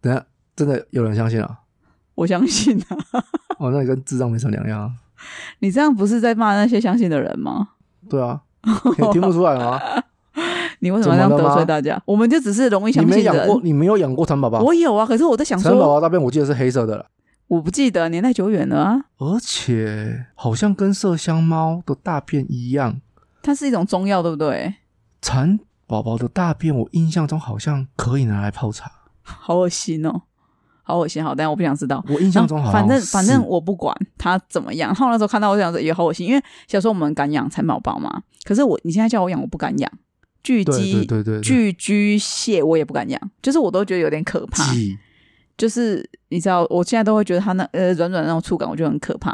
[0.00, 1.58] 等一下真的有人相信啊？
[2.14, 2.96] 我相信啊。
[3.58, 4.90] 哦，那你跟智障没什么两样啊。
[5.60, 7.68] 你这样不是在骂那些相信的人吗？
[8.08, 8.40] 对啊，
[8.98, 9.80] 你听不出来吗？
[10.80, 12.00] 你为什么要这样得罪大家？
[12.04, 13.16] 我们就只是容易你相信你。
[13.16, 14.60] 没养过，你没有养过蚕宝宝？
[14.60, 17.06] 我有啊，可是我在想说，蚕宝宝大便我记得是黑色的了，
[17.46, 19.04] 我不记得年代久远了啊。
[19.18, 23.00] 而且好像跟麝香猫的大便一样。
[23.42, 24.74] 它是一种中药，对不对？
[25.20, 28.90] 蚕宝宝的大便，我印象中好像可以拿来泡茶。
[29.22, 30.22] 好恶心哦，
[30.82, 31.22] 好恶心。
[31.22, 32.04] 好，但我不想知道。
[32.08, 34.88] 我印象中好像反正反正我不管它怎么样。
[34.88, 39.92] 然后那时候看到我就想说也好恶心，因为小时候我们敢养蚕宝宝嘛，可是我你现在叫我养，我不敢养。
[40.42, 44.64] 巨鸡、对对对对巨居蟹我也不敢养，就是我都觉得有点可怕。
[45.56, 49.32] 就是你知道，我现在都会觉得它那呃软软的那种触感，我觉得很可怕。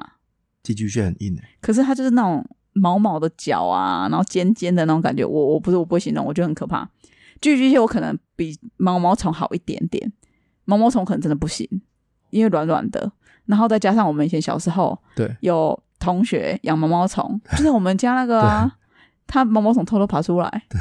[0.62, 6.86] 寄居蟹很硬诶、可是它就是那种毛毛的脚啊，然后尖尖的那种感觉，我我不是我不会形容，我觉得很可怕。
[7.40, 10.12] 巨居蟹我可能比毛毛虫好一点点，
[10.68, 11.66] 毛毛虫可能真的不行，
[12.28, 13.10] 因为软软的。
[13.46, 18.70] 然后再加上我们以前小时候对，有同学养毛毛虫， 就是我们家那个啊，
[19.26, 20.78] 他毛毛虫偷偷爬出来，对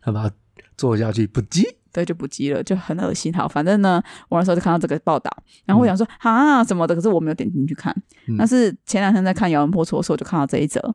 [0.00, 0.34] 他把它
[0.78, 1.62] 坐下去不急。
[1.92, 3.32] 对，就不积了，就很恶心。
[3.34, 5.30] 好，反正呢，我那时候就看到这个报道，
[5.66, 7.94] 然后我想说啊什么的，可是我没有点进去看。
[8.26, 10.94] 嗯但是前两天在看《谣言破除》的时候，我就看到这一则，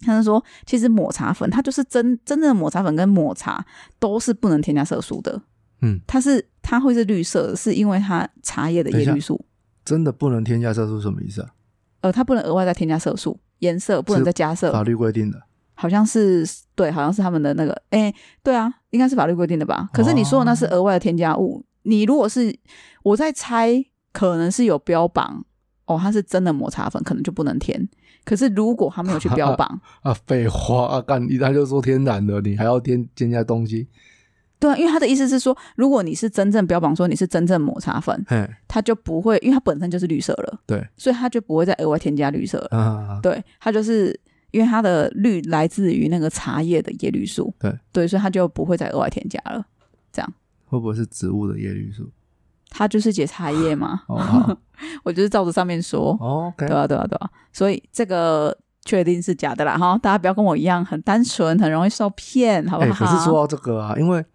[0.00, 3.64] 他是说，其实抹茶粉它就是真真正的抹茶粉跟抹茶
[3.98, 5.40] 都是不能添加色素的。
[5.82, 9.44] 嗯，它是它会是绿色，是因为它茶叶的叶绿素，
[9.84, 11.50] 真的不能添加色素什么意思啊？
[12.02, 14.82] 呃，它不能额外再添加色素，颜色不能再加色法。
[14.82, 15.42] 律规定的。
[15.74, 19.88] 好像是对，好像是他们的那个，哎，对啊，应该是法律规定的吧？
[19.92, 22.56] 可是你说的那是额外的添加物，你如果是
[23.02, 25.44] 我在猜，可能是有标榜
[25.86, 27.88] 哦，它是真的抹茶粉，可能就不能添。
[28.24, 33.88] 可是如果他没有去标榜 啊，废话啊，干一他就说天然的，你还要添添加东西？
[34.62, 38.24] 对啊，因为他的意思是说，如果你是真正标榜说你是真正抹茶粉，
[38.68, 43.18] 他就不会，因为它本身就是绿色了，对，所以他就不会再额外添加绿色了。
[43.20, 44.16] 对，它就是
[44.52, 49.66] 因为它的绿来自于那个茶叶的叶绿素，对对，所以它就不会再额外添加了。
[50.12, 50.32] 这样
[50.66, 52.08] 会不会是植物的叶绿素？
[52.70, 54.02] 它就是解茶叶嘛。
[54.06, 54.56] 哦
[55.02, 56.16] 我就是照着上面说。
[56.20, 58.56] 哦，对啊，对啊，对啊，所以这个。
[58.84, 59.96] 确定是假的啦，哈！
[59.98, 63.06] 大家不要跟我一样很单纯，很容易受骗，好不好？
[63.06, 64.26] 可是说到这个啊，因为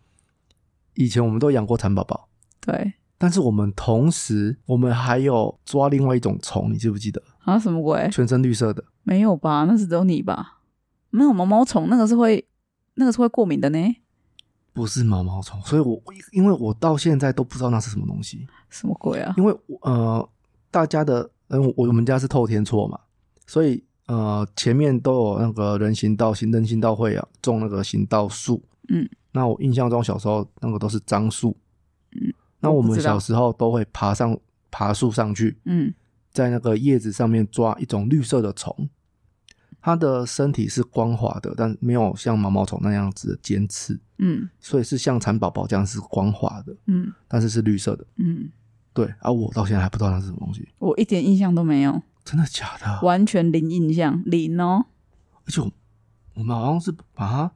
[0.97, 2.27] 以前我们都养过蚕宝宝，
[2.59, 2.93] 对。
[3.19, 7.21] 但是我们同时，我们还有抓另外一种虫，你记不记得？
[7.39, 8.09] 啊，什么鬼？
[8.11, 8.83] 全身绿色的？
[9.03, 9.65] 没有吧？
[9.65, 10.59] 那是只有你吧？
[11.09, 12.45] 没有毛毛虫，那个是会，
[12.95, 13.79] 那个是会过敏的呢。
[14.73, 18.45] 不是毛毛虫，所以我因为我到现在都不知道那是什么东西。
[18.69, 19.33] 什么鬼啊？
[19.37, 20.29] 因为呃，
[20.69, 22.99] 大家的，嗯，我我们家是透天厝嘛，
[23.45, 23.83] 所以。
[24.07, 28.63] 呃，前面都有那个人行道、行人行道会啊，种那个行道树。
[28.87, 29.05] 嗯，
[29.37, 31.55] 那我印象中小时候那个都是樟树。
[32.11, 34.37] 嗯，那我们小时候都会爬上
[34.71, 35.57] 爬树上去。
[35.65, 35.93] 嗯，
[36.31, 38.89] 在那个叶子上面抓一种绿色的虫，
[39.81, 43.99] 它的身体是光滑的，但没有像毛毛虫那样子的尖刺。
[44.17, 46.75] 嗯，所以是像蚕宝宝这样是光滑的。
[46.87, 48.05] 嗯，但是是绿色的。
[48.15, 48.49] 嗯，
[48.93, 49.13] 对。
[49.19, 50.67] 而我到现在还不知道那是什么东西。
[50.79, 52.01] 我一点印象都没有。
[52.25, 52.99] 真的假的？
[53.03, 54.87] 完全零印象，零哦。
[55.45, 55.61] 而且
[56.33, 57.51] 我们好像是把它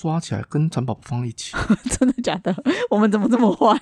[0.00, 1.56] 抓起来跟蚕宝宝放一起。
[1.98, 2.54] 真的假的？
[2.88, 3.76] 我们怎么这么坏？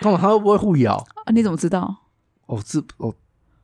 [0.00, 0.18] 干嘛？
[0.20, 0.96] 它会不会互咬？
[1.24, 1.32] 啊？
[1.32, 1.96] 你怎么知道？
[2.44, 3.14] 哦，是哦，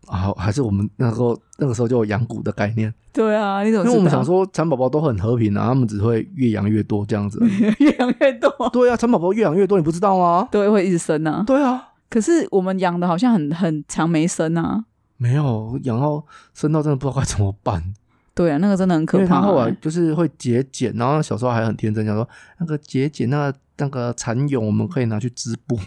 [0.06, 2.92] 好，还是我们那时候那个时候就有养蛊的概念。
[3.12, 3.84] 对啊，你怎么？
[3.84, 7.38] 因为我们想说蚕宝宝都很和平啊，他们只会越养越多这样子。
[7.78, 8.50] 越养越多？
[8.72, 10.48] 对啊，蚕宝宝越养越多，你不知道吗？
[10.50, 11.44] 对，会一直生啊。
[11.46, 14.84] 对啊，可是我们养的好像很很长没生啊。
[15.18, 17.94] 没有养到生到真的不知道该怎么办。
[18.36, 19.24] 对啊，那个真的很可怕。
[19.24, 22.28] 因为他后来就是会节俭，然后小时候还很天真，想说
[22.60, 25.78] 那个节俭那个那个蚕蛹我们可以拿去织布。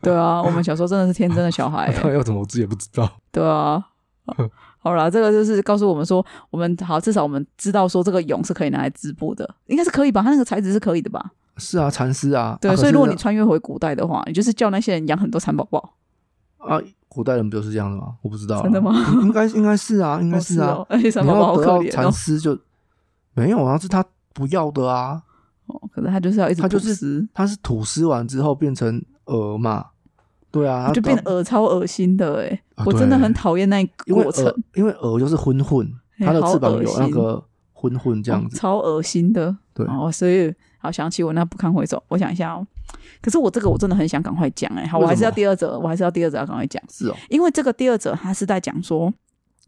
[0.00, 1.92] 对啊，我们小时候真的是天真的小孩。
[1.92, 3.10] 他要怎么织也不知道。
[3.32, 3.84] 对啊，
[4.78, 10.22] 好了，这个就是告诉我们说，我们好至少我们知道说这个蛹是可以拿来织布的，应该是可以吧？
[10.22, 11.32] 它那个材质是可以的吧？
[11.56, 12.56] 是啊，蚕丝啊。
[12.60, 15.94] 对，所以如果你穿越回古代的话，你就是叫那些人养很多蚕宝宝
[16.58, 16.80] 啊。
[17.18, 18.14] 古代人不就是这样的吗？
[18.22, 18.94] 我不知道，真的吗？
[19.22, 20.78] 应该应该是啊，应该是啊。
[20.88, 22.56] 而且蚕宝宝好可怜蚕丝就
[23.34, 25.20] 没有啊，是他不要的啊。
[25.66, 29.86] 哦，可是他就是要一直他就是他是吐丝完之后变成蛾嘛，
[30.52, 39.56] 对啊，就变蛾超恶心的哎，我真的很讨厌那过程，因为蛾就是混混，它的翅膀有那个混混这样子，超恶心的。
[39.74, 42.64] 对哦，所以好想起我那不堪回首，我想一下哦。
[43.20, 46.82] 可是我这个我真的很想赶快讲哎，好，我还是要第二则，我还是要第二则要赶快讲。
[46.90, 49.12] 是哦，因为这个第二则他是在讲说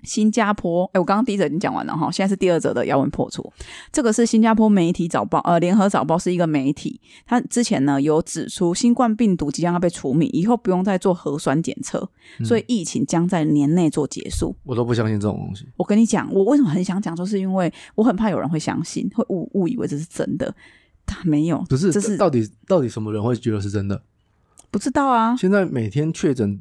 [0.02, 3.52] 新加坡，哎，我刚刚第一则已经讲完了哈，现在是第二则的要闻破处。
[3.92, 12.08] 这个是新加坡媒体早报，呃，联合早报是一个媒体，他之前呢有指出新冠病毒即将要被除名，以后不用再做核酸检测，
[12.44, 14.56] 所以疫情将在年内做结束。
[14.64, 15.66] 我都不相信这种东西。
[15.76, 20.54] 我跟你讲，我为什么很想讲，就是因为我很怕有人会相信，会误误以为这是真的。
[21.24, 24.02] 没有，不是，这是到底到底什么人会觉得是真的？
[24.70, 25.36] 不知道啊。
[25.36, 26.60] 现在每天确诊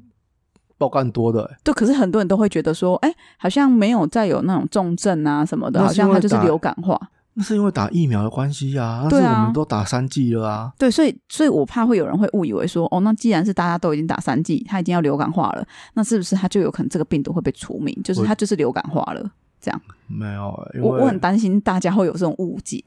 [0.77, 6.99] 爆干多的，对，可是很多人都会觉得说，哎，好像没有再有那种重症啊什么的，好像它就是流感化。
[7.35, 10.73] 那是因为打疫苗的关系啊，但是我们都打三剂了啊。
[10.77, 17.95] 对，所以所以我怕会有人会误以为说，哦，那既然是大家都已经打三剂，它已经要流感化了，那是不是它就有可能这个病毒会被除名？
[18.03, 19.31] 就是它就是流感化了
[19.61, 19.81] 这样？
[20.07, 20.49] 没有，
[20.81, 22.83] 我我很担心大家会有这种误解。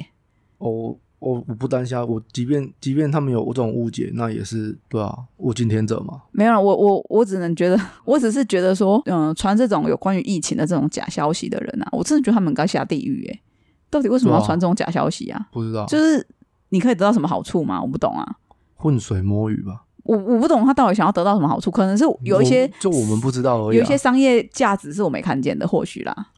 [0.58, 0.96] 哦。
[1.22, 6.20] 我我不担心，我即便即便他们有这种误解，那也是对啊，物竞天择嘛。
[6.32, 13.40] 没有，我我我只能觉得，我只是觉得说，嗯，传这种有关于疫情的这种假消息的人啊，我真的觉得他们该下地狱哎！
[13.88, 15.48] 到底为什么要传这种假消息啊？
[15.52, 16.26] 不知道，就是
[16.70, 17.80] 你可以得到什么好处吗？
[17.80, 18.36] 我不懂啊。
[18.74, 19.84] 浑水摸鱼吧。
[20.04, 26.30] 我我不懂他到底想要得到什么好处，可能是有一些就我们不知道而已，有一些商业价值是我没看见的，或许啦。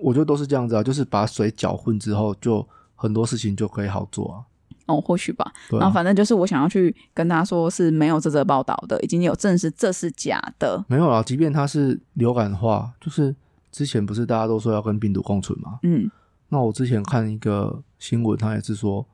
[0.00, 2.64] 我觉得都是这样子啊，就是把水搅混之后，就
[2.98, 4.36] 很多事情就可以好做啊。
[4.86, 5.52] 哦，或许吧。
[5.70, 10.82] 然后反正就是我想要去跟他说是没有这则报道的，已经有证实这是假的。
[10.88, 13.36] 没有啊，即便它是流感化，就是
[13.70, 15.78] 之前不是大家都说要跟病毒共存吗？
[15.82, 16.10] 嗯。
[16.48, 19.06] 那我之前看一个新闻，他也是说，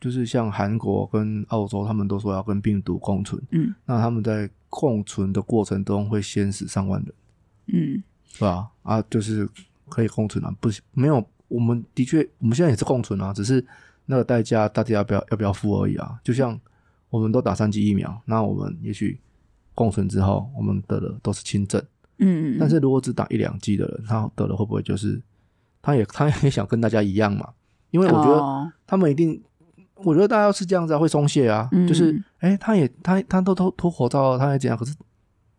[0.00, 3.40] 就是像韩国跟澳洲，他们都说要跟病毒共存。
[3.52, 3.72] 嗯。
[3.86, 7.14] 那他们在共存的过程中会先死上万人。
[7.66, 8.02] 嗯。
[8.26, 8.66] 是吧？
[8.82, 9.48] 啊，就是
[9.88, 13.64] 可以共存啊，不没有我们的确我们现在也是共存啊，只是
[14.06, 16.18] 那个代价大家要不要要不要付而已啊。
[16.24, 16.58] 就像
[17.10, 19.20] 我们都打三剂疫苗，那我们也许
[19.74, 21.80] 共存之后，我们得的都是轻症。
[22.18, 25.20] 嗯嗯，但是如果只打一两剂的人，他得了会不会就是
[25.80, 27.48] 他也 他也想跟大家一样嘛？
[27.90, 29.42] 因为我觉得哦他们一定，
[29.96, 34.94] 我觉得大家要是这样子啊，会松懈啊，嗯就是哎，他也他他都脱脱口罩，他也这样，可是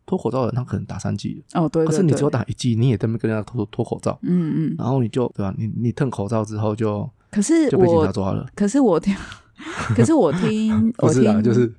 [0.05, 9.15] 脱口罩的人他可能打三剂，哦，对对对可是你只有打一剂，你也在那边跟人家脱脱口罩，嗯嗯，然后你就对吧、你你吞口罩之后就可是就被警我察抓了，可是我听，
[9.95, 11.73] 可是我听 不我是啊，听就是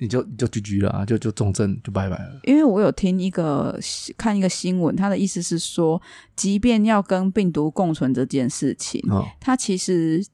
[0.00, 2.40] 你就你就 GG 了啊，就就重症就拜拜了。
[2.42, 3.78] 因为我有听一个
[4.18, 6.00] 看一个新闻，他的意思是说，
[6.34, 10.24] 即便要跟病毒共存这件事情，哦，它其实，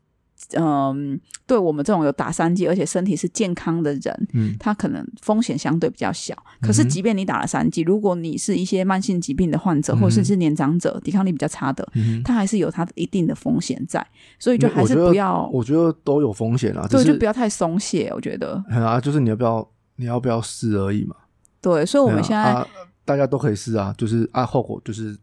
[0.55, 6.37] 嗯，对我们这种有打三剂而且身体是健康的人，嗯他可能风险相对比较小。
[6.61, 14.07] 可是，即便你打了三剂，如果你是一些慢性疾病的患者，嗯或者是是年长者，抵抗力比较差的，嗯哼，它还是有他的一定的风险在，
[14.38, 18.11] 所以就还是不要，我觉得都有风险啊，只对，就不要太松懈。
[18.14, 21.16] 我觉得，哎啊，就是你要不要你要不要试而已嘛。
[21.61, 22.66] 对，所以我们现在，啊，
[23.05, 25.16] 大家都可以试啊，就是啊，后果就是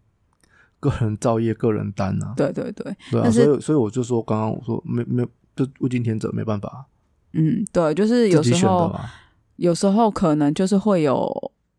[0.80, 2.34] 个人造业、个人担啊。
[2.36, 6.86] 对对对，对啊，所以所以我就说，刚刚我说没没就物竞天择，没办法，
[7.34, 8.96] 嗯，对，就是有时候。
[9.60, 11.30] 有时候可能就是会有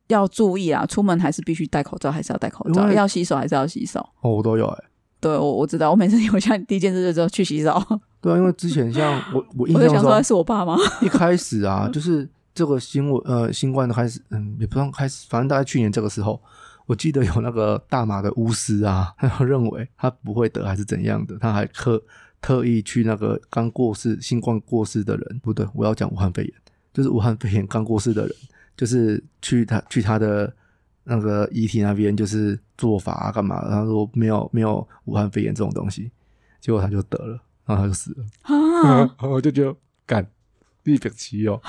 [0.09, 4.07] 要注意啊，出门还是必须戴口罩，还是要戴口罩，要洗手还是要洗手。
[4.21, 4.85] 哦，我都有哎、
[5.19, 7.83] 对，我我知道，我每次有像第一件事就是去洗澡，
[8.21, 10.77] 对啊，因为之前像 我我印我就象中想说是我爸吗？
[11.01, 16.39] 一开始啊，就是这个新闻呃新冠的开始，嗯，也不算开始，反正大概去年这个时候，
[16.91, 22.03] 我记得有那个大马的巫师啊， 他认为他不会得还是怎样的，他还特
[22.43, 26.53] 特意去那个刚过世新冠过世的人，不对，我要讲武汉肺炎，
[26.93, 28.35] 就是武汉肺炎刚过世的人，
[28.77, 30.53] 就是去他去他的
[31.05, 36.11] 那个遗体那边，就是做法啊干嘛，他说没有没有武汉肺炎这种东西，
[36.61, 39.15] 结果他就得了，然后他就死了，啊！
[39.31, 39.73] 我就觉得
[40.05, 40.27] 干。
[40.83, 41.61] 一百七哦，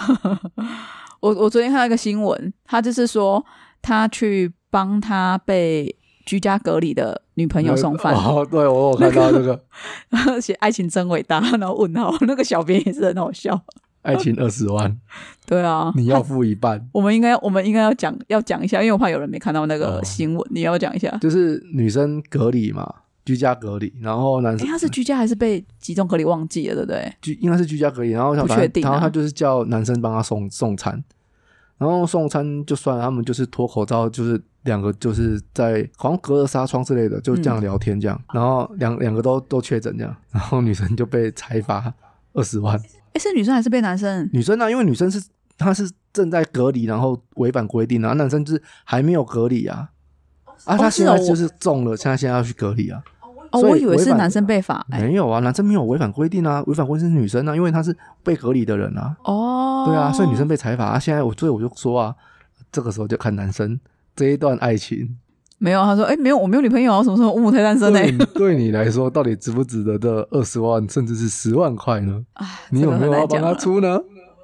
[1.22, 3.46] 我我昨天看到一个新闻，他就是说
[3.80, 13.62] 他去帮他被居家隔离的女朋友送饭，哦，对我有看到那个写爱情真伟大，然后问号，那个小编也是很好笑。
[14.04, 14.98] 爱情二十万，
[15.46, 16.88] 对啊，你要付一半。
[16.92, 21.16] 我们应该我们应该要讲要讲一下，因为我怕有人没看到那个哦新闻，你要讲一下。
[21.22, 22.92] 就是女生隔离嘛，
[23.24, 27.14] 居家隔离，然后男哎，生他是居家还是被集中隔离忘记了，对不对？
[27.22, 31.04] 居应该是居家隔离，然后他不确定啊然后他就是叫男生帮他送送餐，
[31.82, 41.92] 然后送餐就算了，他们就是脱口罩，就是两个就是在好像隔着纱窗之类的，就这样聊天这样，然后两两个都都确诊这样，然后女生就被裁罚
[42.34, 42.80] 二十万。
[43.14, 44.30] 哎，是女生还是被男生？
[44.32, 45.20] 女生啊、因为女生是
[45.58, 49.90] 她是正在隔离，然后违反规定啊，男生就是还没有隔离啊，
[50.66, 53.02] 啊，他现在就是中了，现在现在要去隔离啊，
[53.52, 54.86] 哦，我以为是男生被罚。
[54.90, 62.16] 哎，没有啊，男生没有违反规定啊，违反规定是女生啊，因为她是被隔离的人啊，哦，对啊，所以女生被裁罚啊，现在我所以我就说啊，
[62.72, 63.80] 这个时候就看男生
[64.16, 65.18] 这一段爱情
[65.58, 68.00] 没有，他说，哎，没有，我没有女朋友啊，什么时候我母胎单身呢？
[68.00, 72.24] 对你对你来说到底值不值得这二十万甚至是十万块呢？
[72.34, 73.54] 哎，你有没有要帮他？
[73.54, 74.00] 出呢？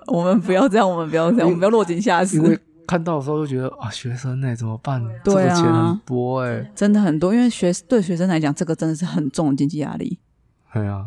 [0.07, 2.43] 我们不要这样，我们不要这样，我们不要落井下石因。
[2.43, 5.03] 为看到的时候就觉得啊，学生呢、怎么办？
[5.23, 10.17] 对啊这个钱很多哎、真的很多，因为学对学生来讲，这个真的是很重的经济压力。
[10.69, 11.05] 哎呀，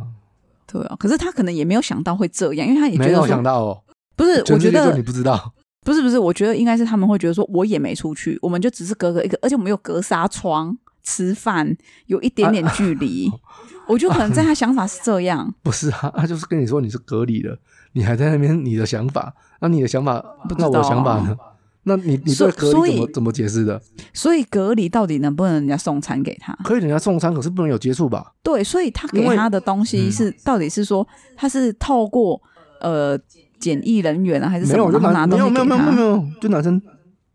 [0.66, 3.82] 对啊，可是他可能也没有想到会这样，因为他也觉没有想到哦，
[4.14, 13.30] 不是，我觉得你不知道，不是不是，我觉得应该是他们会觉得说，我也没出去，我们就只是隔个一个，而且我们有隔纱窗吃饭，有一点点距离。
[13.88, 17.58] 我觉得可能在他想法是这样，不是啊，他就是跟你说你是隔离的，
[17.94, 21.36] 你还在那边你的想法，那你的想法，不知道啊那我的想法呢？
[21.84, 23.80] 那你你所对隔所以离怎么怎么解释的？
[24.12, 26.56] 所以隔离到底能不能人家送餐给他？
[26.64, 28.32] 可以人家送餐，可是不能有接触吧？
[28.42, 32.40] 对，所以他给他的东西嗯是、到底是说他是透过
[32.80, 33.18] 呃
[33.58, 34.88] 检疫人员啊，还是什么？
[34.88, 36.80] 没有，拿男没有东西没有没有没有，没有就男生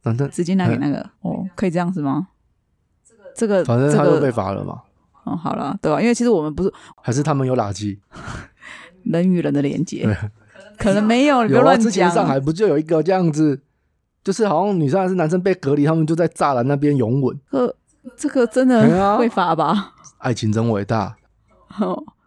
[0.04, 2.28] 男生，直接拿给那个哦，可以这样子吗？
[3.36, 4.82] 这个这反正他就被罚了嘛。
[5.24, 6.00] 哦，好了，对吧？
[6.00, 6.72] 因为其实我们不是
[7.02, 7.98] 还是他们有垃圾？
[9.04, 10.08] 人与人的连接，
[10.78, 12.16] 可能没有，你不要有啊，之前讲。
[12.16, 13.62] 上海不就有一个这样子，
[14.26, 17.76] 就是好像女生还是男生被隔离，他们就在栅栏那边拥吻，这
[18.18, 19.94] 这个真的会罚吧？
[20.18, 21.16] 爱情真伟大。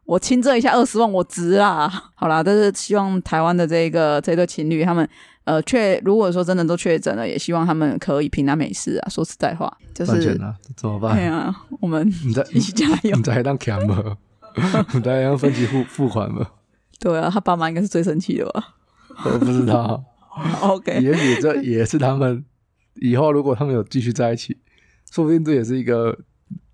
[0.05, 1.86] 我亲这一下二十万，我值啦！
[2.14, 5.07] 好啦，但是希望台湾的这个这对情侣，他们
[5.44, 9.09] 呃确如果说真的都确诊了，也希望他们可以平安没事啊。
[9.11, 10.38] 说实在话，就是
[10.76, 11.14] 怎么办？
[11.14, 13.22] 对啊，我们你在一起加油你。
[13.22, 14.16] 在当强吗？
[14.94, 16.46] 你在当 分期付付款吗？
[17.01, 18.76] 对啊，他爸妈应该是最生气的吧
[19.24, 20.03] 我不知道，
[20.62, 22.45] OK，也许这 也是他们
[22.97, 24.57] 以后如果他们有继续在一起，
[25.11, 26.18] 说不定这也是一个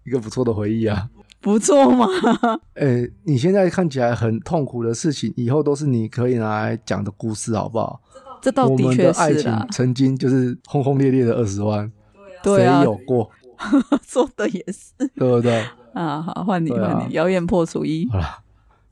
[0.04, 1.08] 一个不错的回忆啊。
[1.40, 2.06] 不错嘛。
[2.74, 8.00] 哎、你现在看起来很痛苦的事情，以后都是你可以拿来讲的故事，好不好？
[8.40, 11.90] 这倒我们的确的爱情，曾经就是轰轰烈烈的二十万，
[12.42, 13.30] 对啊谁有过？
[14.06, 15.64] 说的也是对不对？
[15.94, 16.20] 啊。
[16.20, 18.06] 好，换你换你，谣言破除一。
[18.10, 18.38] 好啦，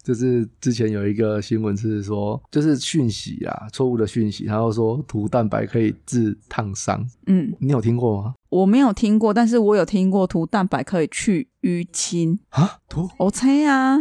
[0.02, 8.34] 就是之前有一个新闻是说，就是讯息啊，错误的讯息，然后说涂蛋白可以治烫伤，嗯，你有听过吗？
[8.48, 12.38] 我没有听过，但是我有听过涂蛋白可以去淤青。
[12.50, 13.96] 啊，涂？OK 啊，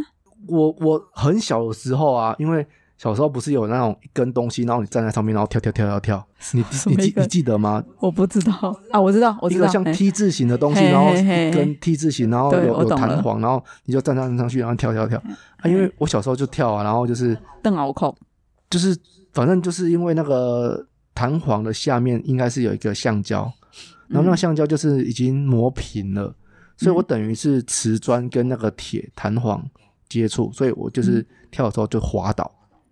[0.47, 2.65] 我我很小的时候啊，因为
[3.01, 7.83] 小时候不是有那种一根东西，然后你站在上面，然后跳跳跳跳跳，你 你记你记得吗？
[7.99, 8.53] 我不知道
[8.91, 15.17] 啊，我知道，我知道，嘿像 T 字形的东西，然后一根 T 字形，然后有有弹簧，然后你就站上上去，然后跳跳跳。
[15.17, 18.15] 啊，因为我小时候就跳啊，然后就是邓敖扣，
[18.69, 18.95] 就是
[19.33, 20.85] 反正就是因为那个
[21.15, 23.51] 弹簧的下面应该是有一个橡胶，
[24.09, 26.31] 然后那个橡胶就是已经磨平了，
[26.77, 29.59] 所以我等于是瓷砖跟那个铁弹簧
[30.07, 32.51] 接触，所以我就是跳的时候就滑倒，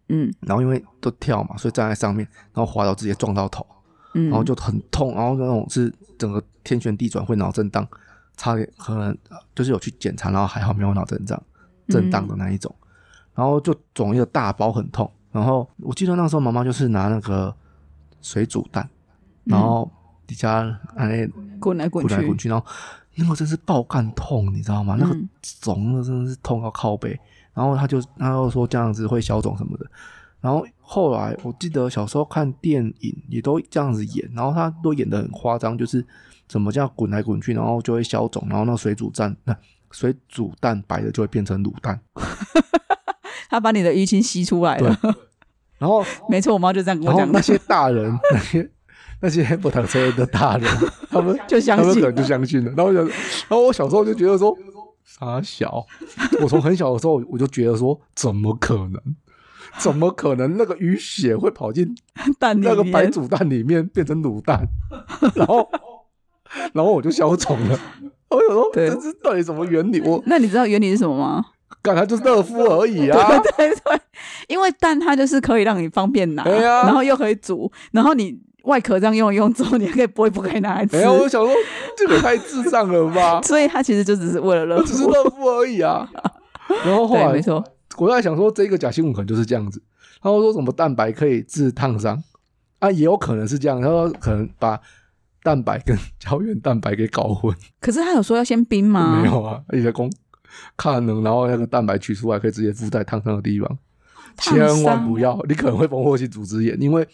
[0.09, 0.31] 嗯。
[0.41, 3.65] 然后因为都跳嘛，所以站在上面，然后滑倒直接撞到头，
[4.13, 7.87] 嗯，然后就很痛，然后那种是整个天旋地转会脑震荡，
[8.35, 11.41] 差点可能呃就是有去检查，然后还好没有脑震荡
[11.87, 12.73] 震荡的那一种，
[13.33, 17.55] 然后就肿一个大包很痛，然后我记得那时候妈妈就是拿那个
[18.21, 18.87] 水煮蛋，
[19.45, 19.89] 然后
[20.27, 21.27] 底下哎
[21.59, 22.65] 滚来滚去，滚来滚去，然后
[23.15, 24.95] 那个真是爆干痛，你知道吗？
[24.99, 25.29] 那个嗯。
[25.61, 27.19] 肿的真的是痛到靠背，
[27.59, 29.85] 然后他就他又说这样子会消肿什么的，
[30.39, 36.05] 然后后来我记得小时候看电影也都这样子演，然后他都演的很夸张，就是
[36.47, 39.53] 怎么这样滚来滚去，然后就会消肿，然后那水煮蛋那
[39.91, 41.99] 水煮蛋白的就会变成卤蛋，
[43.49, 44.97] 他把你的淤青吸出来了。
[45.79, 48.69] 然后没错，我妈就这样跟我讲，然后那些大人那些。
[49.21, 50.65] 那些不躺车的大人，
[51.09, 52.71] 他们就相信他们可能就相信了。
[52.71, 53.09] 然后我，然
[53.49, 54.57] 后我小时候就觉得说，
[55.17, 55.85] 傻小，
[56.39, 59.01] 我从很小的时候我就觉得说，怎么可能？
[59.79, 61.95] 怎么可能那个淤血会跑进
[62.39, 64.67] 蛋那个白煮蛋里面变成卤蛋？
[65.35, 65.69] 然后，
[66.73, 67.79] 然后我就消肿了。
[68.29, 69.99] 我想说，对这是到底什么原理？
[70.01, 71.45] 我那你知道原理是什么吗？
[71.81, 73.39] 干它就是热敷而已啊！
[73.57, 73.99] 对对，
[74.47, 81.01] 因为蛋它就是可以让你方便拿，对啊然后又可以煮，然后你外壳这样用一用之后，你还可以剥一剥，可以拿来吃哎。
[81.01, 81.53] 呀，我想说，
[81.97, 83.41] 这个太智障了吧！
[83.47, 85.11] 所以它其实就只是为了热只是敷。
[85.11, 86.09] 热敷而已啊。
[86.85, 87.63] 然后后对，来没错，
[87.97, 89.81] 我在想说，这个假新闻可能就是这样子。
[90.21, 92.21] 他说什么蛋白可以治烫伤
[92.79, 93.81] 啊，也有可能是这样。
[93.81, 94.79] 他说可能把
[95.41, 99.19] 蛋白跟胶原蛋白给搞混，可是他有说要先冰吗？
[99.21, 100.11] 没有啊，一些工
[100.75, 103.77] 看能，然后那个蛋白取出来可以直接敷在烫伤的地方，
[104.37, 107.07] 千万不要，你可能会蜂窝性组织炎，因为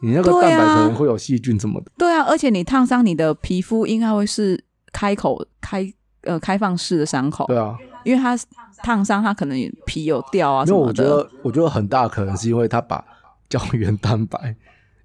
[0.00, 1.90] 你那个蛋白可能会有细菌什么的。
[1.96, 5.86] 对啊，而且你烫伤你的皮肤应该会是开口开
[6.22, 8.36] 呃开放式的伤口，对啊，因为它
[8.82, 10.86] 烫伤，它可能皮有掉啊什么的。
[10.88, 13.04] 我觉得，我觉得很大可能是因为它把
[13.48, 14.56] 胶原蛋白，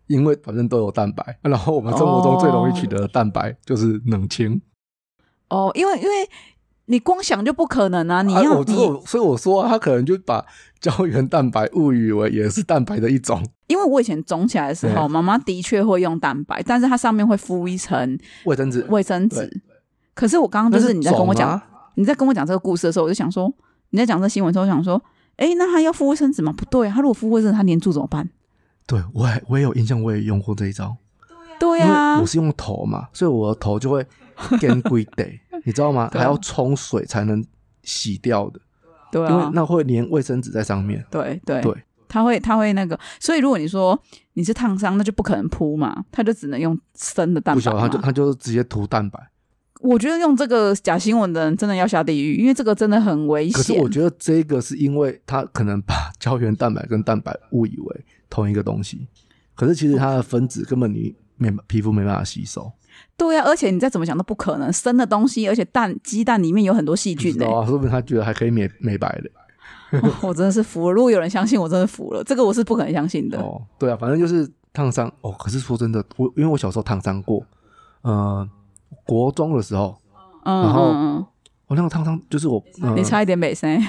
[0.08, 4.62] 因为反正都有蛋白，然后我们生活中最容易取得的蛋白就是冷清。
[5.50, 6.30] 哦，因为因为
[6.88, 8.22] 你光想就不可能啊！
[8.22, 8.64] 你啊要、
[9.06, 10.46] 所以我说、啊，他可能就把
[10.80, 18.86] 胶原蛋白误以为也是蛋白的一种因为我以前肿起来的时候，妈妈的确会用蛋白，但是它上面会敷一层卫生纸。
[18.90, 19.62] 卫生纸。
[20.14, 21.60] 可是我刚刚就是你在跟我讲，
[21.96, 23.52] 你在跟我讲这个故事的时候，我就想说，
[23.90, 25.02] 你在讲这新闻的时候，我想说，
[25.38, 26.54] 哎，那他要敷卫生纸吗？
[26.56, 28.30] 不对啊，他如果敷卫生纸，他粘住怎么办？
[28.86, 30.96] 对我也我也有印象，我也用过这一招，
[31.60, 34.06] 对呀我，是用头嘛，所以我的头就会
[34.60, 35.24] 跟龟得，
[35.66, 36.10] 你知道吗？
[36.14, 37.44] 还要冲水才能
[37.84, 38.60] 洗掉的，
[39.12, 41.06] 对因为啊，那会粘卫生纸在上面。
[41.10, 41.74] 对对对，
[42.08, 44.00] 它会它会那个，所以如果你说
[44.34, 48.04] 你是烫伤，那就不可能铺嘛，它就只能用生的蛋白不晓得，他就嘛。
[48.06, 49.20] 他就直接涂蛋白。
[49.82, 53.54] 我觉得用这个假新闻的人真的要下地狱，因为这个真的很危险。
[53.54, 59.08] 可是我觉得这个是因为他可能把胶原蛋白跟蛋白误以为同一个东西，
[59.54, 62.72] 可是其实它的分子根本你没皮肤没办法吸收，
[63.18, 69.30] 对啊，而且你再怎么讲都不可能生的东西，而且蛋鸡蛋里面有很多细菌呢、不知道啊，说不定他觉得还可以美美白的。
[70.02, 70.94] 哦我真的是服了。
[70.94, 72.22] 如果有人相信，我真的服了。
[72.24, 73.40] 这个我是不可能相信的。
[73.40, 75.32] 哦，对啊，反正就是烫伤哦。
[75.40, 77.46] 可是说真的，我因为我小时候烫伤过，
[78.02, 78.46] 呃，
[79.06, 79.98] 国中的时候，
[80.44, 81.26] 嗯然后嗯
[81.68, 82.62] 我那个烫伤就是我，
[82.96, 83.82] 你差一点美声，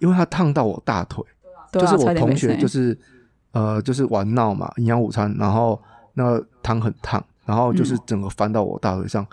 [0.00, 1.24] 因为它烫到我大腿，
[1.70, 2.56] 对啊，就是差我同学。
[2.56, 2.98] 就是
[3.52, 5.80] 呃就是玩闹嘛，营养午餐，然后
[6.14, 9.26] 那个汤很烫，然后就是整个翻到我大腿上，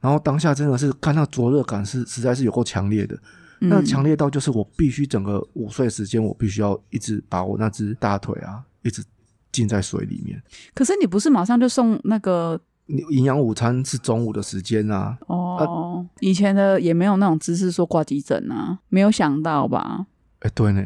[0.00, 3.18] 然后当下真的是看到灼热感是实在是有够强烈的，
[3.60, 9.02] 那嗯强烈到就是我必须整个午睡时间，我必须要一直把我那只大腿啊一直
[9.50, 10.42] 浸在水里面。
[10.74, 20.06] 可是你不是马上就送那个你营养午餐是中午的时间啊，哦，以前的也没有那种知识说挂急诊啊，没有想到吧？
[20.40, 20.84] 哎，对呢，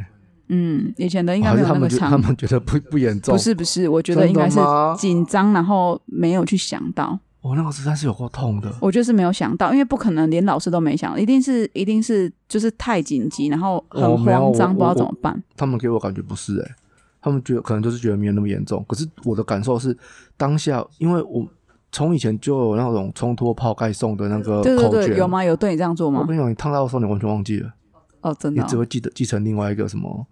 [0.53, 4.59] 嗯，以前的应该没有还是他们觉得不不严重，不是不是，我觉得应该是
[4.99, 7.19] 紧张，然后没有去想到。
[7.41, 15.43] 我、那个实在是有够痛的，我就是没有想到，因为不可能连老师都没想，一定是一定是就是太紧急，然后很慌张，我不知道怎么办。
[15.57, 16.75] 他们给我感觉不是哎、
[17.23, 19.97] 他们觉得可能就是觉得没有那么严重，可是我的感受是
[20.37, 21.47] 当下，因为我
[21.93, 25.27] 从以前就有那种冲脱泡盖送的那个对对口诀，对，有？
[25.27, 25.43] 吗？
[25.43, 26.21] 有对你这样做吗？
[26.21, 27.73] 我跟你讲，你烫到的时候你完全忘记了，
[28.21, 30.27] 哦，真的哦、你只会记得继承另外一个什么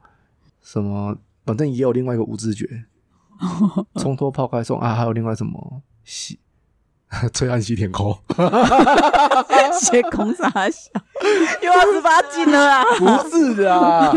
[0.71, 1.17] 什么，
[1.47, 2.69] 反正也有另外一个无知觉，
[3.97, 6.39] 冲脱泡开送啊，还有另外什么洗。
[7.33, 8.19] 吹暗洗舔抠，
[9.81, 10.91] 斜空傻笑，
[11.63, 12.85] 又要十八禁了啦！
[12.99, 14.13] 不是的啊，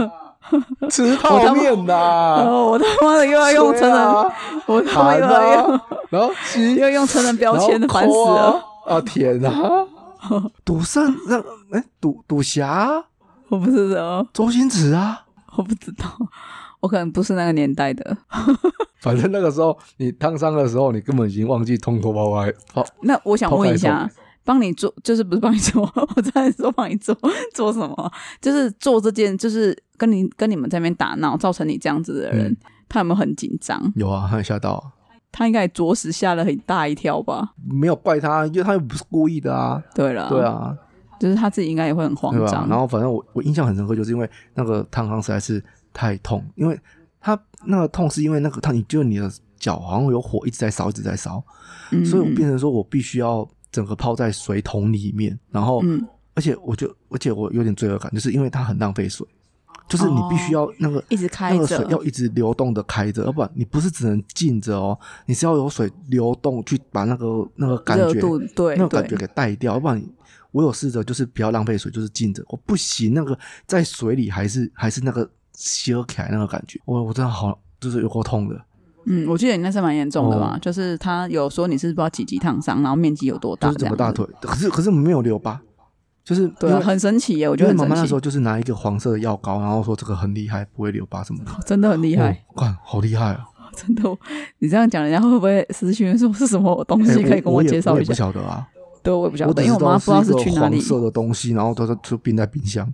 [0.89, 4.25] 吃泡面呐啊，哦，我他妈的又要用成人，啊，
[4.67, 8.61] 我他妈含又要用啊，然后洗又要用成人标签的，烦死了！！
[8.85, 9.87] 啊天啊！
[10.65, 11.39] 赌圣那
[11.71, 13.05] 哎赌赌侠啊
[13.47, 15.23] 我不知道，周星驰啊，
[15.57, 16.05] 我不知道，
[16.79, 18.17] 我可能不是那个年代的。
[19.01, 22.53] 反正那个时候你烫伤的时候，你根本已经忘记通头包歪。
[22.73, 22.85] 好。
[23.01, 24.09] 那我想问一下，
[24.43, 25.81] 帮你做就是不是帮你做？
[26.15, 27.15] 我在说帮你做
[27.53, 28.11] 做什么？
[28.41, 32.57] 就是做这件，就是跟你跟你们在那边打闹，造成你这样子的人，嗯
[32.89, 33.81] 他有没有很紧张？
[33.95, 34.83] 有啊，他也吓到啊，
[35.31, 37.53] 他应该也着实吓了很大一跳吧？
[37.71, 39.81] 没有怪他，因为他又不是故意的啊。
[39.95, 40.75] 对了，对，啊，
[41.21, 42.67] 就是他自己应该也会很慌对吧张。？
[42.67, 45.63] 然后反正我我印象很深刻，就是因为那个烫伤实在是
[45.93, 46.79] 太痛，因为
[47.19, 51.43] 他那个痛是因为那个烫，你就你的脚好像有火一直在烧，一直在烧，
[51.91, 56.03] 嗯所以我变成说我必须要整个泡在水桶里面，然后嗯
[56.33, 59.27] 而且我就，而且我有点罪恶感，就是因为它很浪费水，
[59.87, 70.09] 就是你必须要那个、一直开那个水着，要一直流动的开着，要不然你不是只能静着哦，你是要有水流动去把那个那个感觉度对那个感觉对，给带掉，要不然你
[70.51, 78.59] 我有试着就是不要浪费水，就是浸着，我不行，那个在水里还是还是那个修起来那个感觉，我我真的好就是有够痛的，
[79.05, 84.11] 嗯，我记得你那是蛮严重的嘛，哦就是他有说你是不知道几级烫伤，然后面积有多大，就是整个大。
[84.11, 85.59] 腿，可是可是没有留疤，
[86.23, 86.47] 就是
[86.83, 91.51] 很神奇耶，我觉得妈妈那时候，就是拿一个黄色的药膏，然后说这个很厉害，不会留疤什么的。
[91.65, 93.45] 真的很厉害，哦，看好厉害啊！
[93.75, 94.03] 真的。
[94.59, 97.23] 你这样讲，人家会不会私讯说是什么东哎西？
[97.23, 98.13] 可以跟我介绍一下我也不？
[98.13, 98.67] 晓得啊，
[99.03, 100.81] 对，我也不晓得，因为我妈不知道是去哪里黄。
[100.81, 102.91] 色的东西，然后都是就冰在冰箱，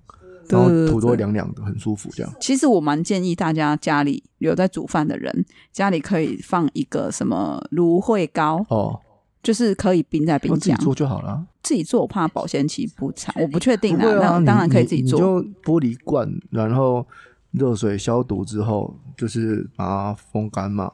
[0.47, 2.34] 然后土都凉凉的，很舒服这样。
[2.39, 8.99] 其实我蛮建议大家家里有在煮饭的人，家里可以放一个什么芦荟膏，哦，
[9.43, 10.60] 就是可以冰在冰箱。
[10.60, 11.45] 自己做就好了。
[11.62, 15.20] 自己做我怕保鲜期不长，我不确定啊，那你当然可以自己做。
[15.20, 17.05] 就玻璃罐，然后
[17.51, 20.89] 热水消毒之后，就是把它风干嘛，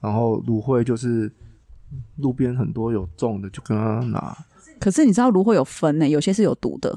[0.00, 1.32] 然后芦荟就是
[2.16, 4.36] 路边很多有种的，就跟他拿。
[4.80, 6.96] 可是你知道芦荟有分呢、有些是有毒的，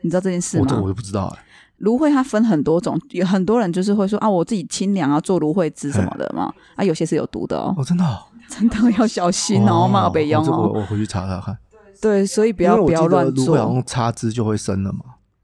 [0.00, 0.66] 你知道这件事吗？
[0.66, 1.44] 我这我就不知道哎。
[1.78, 11.56] 芦荟它分很多种，有很多人就是会说啊，我自己清凉啊，做芦荟汁什么的嘛，啊，有些是有毒的哦，哦，真的哦，真的要小心哦，骂北用这个我回去查查看。
[12.00, 13.74] 对，所以不要不要乱记得芦荟好做。
[13.74, 15.00] 像插枝就会生了嘛。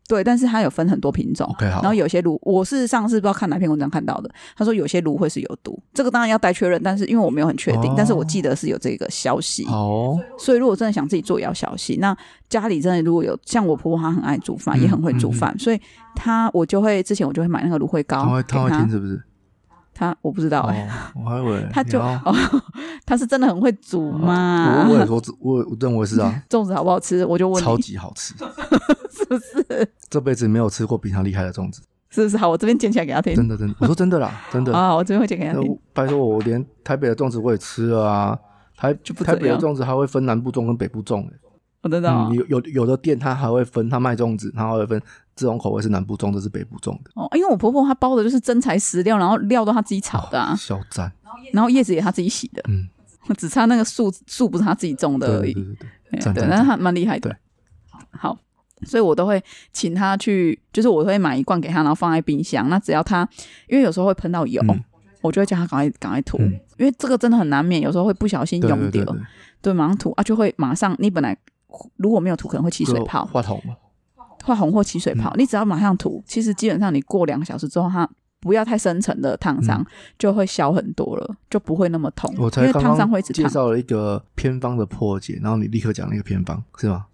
[0.07, 1.47] 对，但是它有分很多品种。
[1.51, 1.81] OK，好。
[1.81, 11.99] 然后有些芦，我是上次不知道看哪篇文章看到的，他说有些芦荟是有毒，这个当然要待确认，但是因为我没有很确定，哦但是我记得是有这个消息，哦，所以如果真的想自己做，也要小心。
[12.01, 12.17] 那
[12.49, 15.81] 家里真的如果有像我婆婆，她很爱煮饭，嗯也很会煮饭，所以
[16.15, 19.23] 她我就会之前我就会买那个芦荟膏给他会他会听，是不是？
[19.97, 22.21] 她我不知道哎、哦，我还以为 她就哦，
[23.07, 24.95] 她是真的很会煮嘛我？
[24.95, 27.25] 我我我认为是啊，粽子好不好吃？
[27.25, 28.35] 我就问超你级好吃，
[29.25, 29.89] 是不是？
[30.09, 32.37] 这辈子没有吃过比他厉害的粽子，是不是？
[32.37, 33.35] 好，我这边捡起来给他听。
[33.35, 34.73] 真的真的，我说真的啦， 真的。
[34.73, 35.79] 啊，我这边会捡给他听。
[35.93, 38.39] 拜托我连台北的粽子我也吃了啊，
[38.77, 41.33] 台就不台北的粽子还会分南部粽跟北部粽、欸，
[41.83, 45.01] 我知道、嗯，有有有的店他还会分，他卖粽子，它还会分
[45.37, 51.13] 这种口味是南部粽，这是北部粽的，哦，因为我婆婆她包的就是真材实料，然后料都她自己炒的、啊，小赞，
[51.53, 52.89] 然后叶子也她自己洗的，嗯，
[53.37, 55.53] 只差那个树树不是她自己种的而已。
[55.53, 57.37] 对对对对对，哎对，赞赞但是她蛮厉害的对。
[58.11, 58.39] 好，
[58.85, 62.69] 所以我都会请他去，就是我会买一罐给他，然后放在冰箱。
[62.69, 63.29] 那只要他，
[63.69, 64.85] 因为有时候会喷到油，嗯
[65.21, 69.05] 我就会叫他赶快赶快涂，嗯因为这个真的很难免，有时候会不小心对用掉，
[69.63, 71.35] 对马上涂啊，就会马上你本来
[71.97, 73.75] 如果没有涂，可能会起水泡，化筒嘛，
[74.45, 75.31] 会红或起水泡。
[75.31, 78.07] 嗯你只要马上涂，其实基本上你过两个小时之后，它
[78.41, 79.83] 不要太深层的烫伤，
[80.19, 82.31] 就会消很多了，就不会那么痛。
[82.37, 87.07] 因为烫才刚刚伤会介绍了一个偏方的破解，然后你立刻讲那个偏方是吗？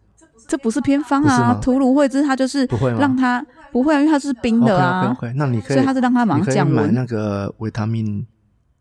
[0.50, 2.68] 这不是偏方啊涂芦荟汁它就是？
[2.98, 6.92] 让它不会啊，因为它是冰的啊 OK OK OK，那你可以所以它是让它马上降温。
[6.92, 8.26] 那个维他命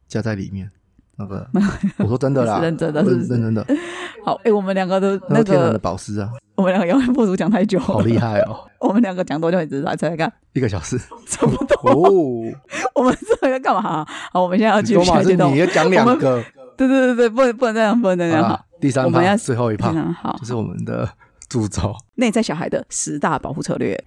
[0.08, 0.68] 加在里面，
[1.16, 1.48] 那个，
[2.00, 3.64] 我说真的啦，是认真的我是认真的，
[4.26, 9.60] 好，哎、我们两个都那那个天然的，保湿啊，我们两个永远不足讲太久，好厉害哦， 我们两个讲多久？
[9.62, 9.96] 你知道？
[9.96, 10.98] 猜猜看，一个小时
[11.28, 11.76] 差不多。
[11.92, 12.10] 哦，
[12.96, 14.04] 我们这个干嘛？
[14.34, 15.54] 好，我们现在要继续多嘛是下阶段。
[15.54, 16.44] 你要讲两个，
[16.76, 18.50] 对对对对，不能不能这样，不能这样。
[18.50, 20.46] 好第三趴我们要最后一趴非常好就。
[20.46, 21.08] 是我们的
[21.50, 24.02] 铸造，内在小孩的十大保护策略。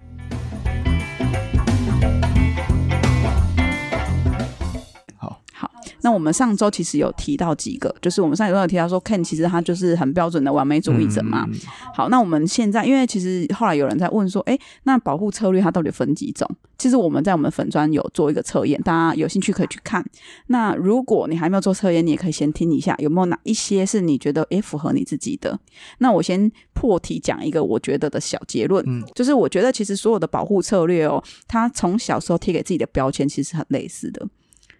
[6.03, 11.47] 那我们上周其实有提到几个，就是我们上周有提到说，Ken 其实他就是很标准的完美主义者嘛。
[11.49, 11.59] 嗯
[11.95, 16.45] 好，那我们现在因为其实后来有人在问说，哎，那保护策略它到底分几种？
[16.77, 20.03] 其实我们在我们粉专有做一个测验，大家有兴趣可以去看。
[20.47, 25.57] 那如果你还没有做测验，你也可以先听一下，有没有哪一些是你觉得诶符合你自己的？
[25.99, 34.27] 那我先破题讲一个我觉得的小结论，嗯就是我觉得其实所有的保护策略哦，它从小时候贴给自己的标签其实很类似的。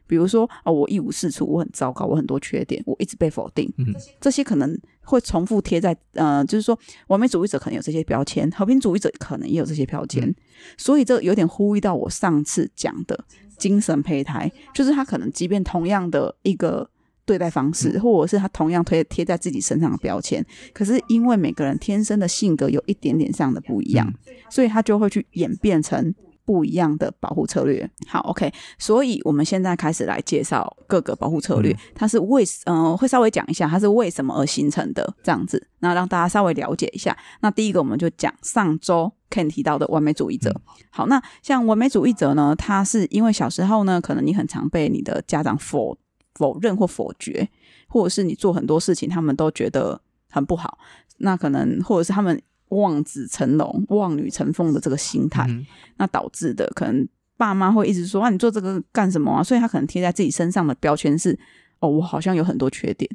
[0.06, 3.94] 比如说，哦，我一无是处，我很糟糕，我很多缺点，我一直被否定，嗯。
[4.20, 6.78] 这些可能会重复贴在，呃，就是说，
[7.08, 10.36] 完美主义者可能有这些标签，和平主义者可能也有这些标签，嗯。
[10.78, 13.26] 所以这有点呼吁到我上次讲的
[13.58, 16.90] 精神胚胎，就是他可能即便同样的一个
[17.26, 24.14] 对待方式，或者是他同样贴贴在自己身上的标签，可是因为每个人天生的性格有一点点上的不一样，
[24.50, 26.14] 所以他就会去演变成。
[26.46, 27.90] 不一样的保护策略。
[28.08, 37.18] 好，OK，所以我们现在开始来介绍各个保护策略，它是为呃会稍微讲一下它是为什么而形成的这样子，那让大家稍微了解一下。
[37.42, 40.54] 那第一个我们就讲上周 Ken 提到的完美主义者。
[40.90, 45.98] 好，那像完美主义者呢，他是因为小时候呢，可能你很常被你的家长否
[46.36, 47.50] 否认或否决，
[47.88, 50.78] 或者是你做很多事情，他们都觉得很不好，
[51.18, 52.42] 那可能或者是他们
[52.74, 55.66] 望子成龙、望女成凤的这个心态，嗯
[55.98, 57.08] 那导致的可能
[57.38, 59.44] 爸妈会一直说啊，你做这个干什么啊？
[59.44, 61.38] 所以他可能贴在自己身上的标签是
[61.80, 63.10] 哦，我好像有很多缺点，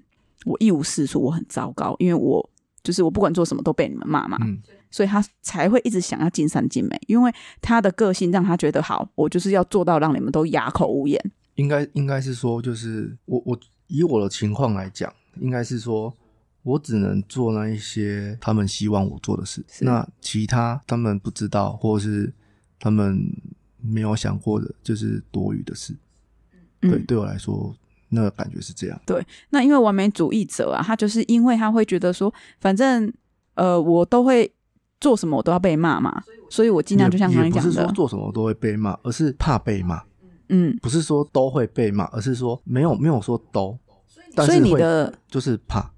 [0.44, 2.50] 我一无是处，我很糟糕，因为我
[2.82, 4.58] 就是我不管做什么都被你们骂嘛，嗯
[4.90, 7.30] 所以他才会一直想要尽善尽美，因为
[7.60, 11.22] 他的个性让他觉得好，我就是要做到让你们都哑口无言。
[11.56, 16.14] 应该应该是说，就是我我以我的情况来讲，应该是说
[16.62, 22.32] 我只能做那一些他们希望我做的事，那其他他们不知道或是
[22.78, 23.20] 他们
[23.80, 25.94] 没有想过的，就是多余的事。
[26.80, 27.74] 对，嗯，对我来说，
[28.08, 29.00] 那个感觉是这样。
[29.06, 33.12] 对那因为完美主义者啊，他就是因为他会觉得说，反正
[33.54, 34.52] 呃，我都会
[35.00, 40.02] 做什么，我都要被骂嘛，所以我尽量就像刚才讲的不是说的，做什么都会被骂，而是怕被骂。
[40.50, 43.78] 嗯，不是说都会被骂，而是说没有没有说都，
[44.34, 45.90] 但所以你是会的就是怕。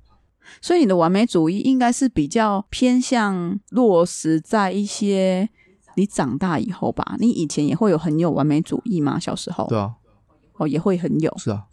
[0.61, 5.49] 所以你的完美主义应该是比较偏向落实在一些
[5.97, 7.17] 你长大以后吧。
[7.19, 9.19] 你以前也会有很有完美主义吗？
[9.19, 9.95] 小时候对啊，
[10.57, 11.33] 哦，也会很有。
[11.39, 11.65] 是啊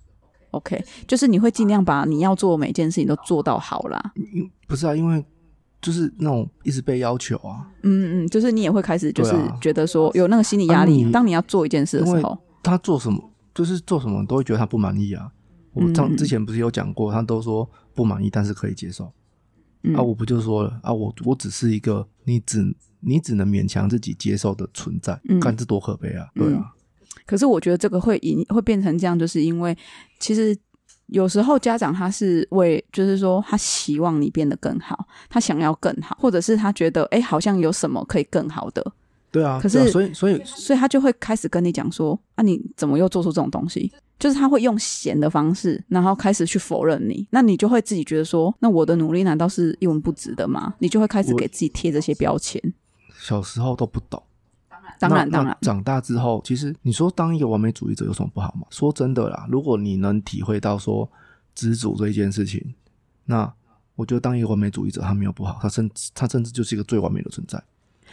[0.51, 4.11] ，OK，就是你会尽量把你要做的每件事情都做到好啦。
[4.33, 5.23] 因不是啊，因为
[5.81, 11.03] 就是那种一直被要求啊，嗯嗯，就是你也会开始就是觉得说有那个心理压力。
[11.03, 15.29] 啊你当你要做一件事的时候，他做什么就是做什么都会觉得他不满意啊。
[15.73, 19.11] 我嗯上之前不是有讲过，他都说不满意，但是可以接受。
[19.81, 22.63] 嗯啊，我不就说了啊，我我只是一个你只
[22.99, 26.27] 你只能勉强自己接受的存在，嗯看这多可悲啊！
[26.35, 26.73] 对啊，
[27.25, 29.75] 可是我觉得这个会引会变成这样，就是因为
[30.19, 30.55] 其实
[31.07, 38.93] 有时候家长他是为，就是说他希望你变得更好，他想要更好，或者是他觉得哎，好像有什么可以更好的，
[39.37, 39.59] 对啊。
[39.61, 43.91] 可是所以所以所以他就会开始跟你讲说啊，你怎么又做出这种东西？
[44.17, 50.73] 就是他会用闲的方式，然后开始去否认你，那你就会自己觉得说，那我的努力难道是一文不值的吗？
[50.79, 52.59] 你就会开始给自己贴这些标签。
[53.19, 54.21] 小时候都不懂。
[54.99, 58.65] 当然，当然，长大之后，其实你说当一个完美主义者有什么不好吗？
[58.71, 61.07] 说真的啦，如果你能体会到说
[61.53, 62.73] 知足这一件事情，
[63.25, 63.53] 那
[63.95, 67.61] 我觉得当一个完美主义者，他没有不好，他甚至他甚至就是一个最完美的存在，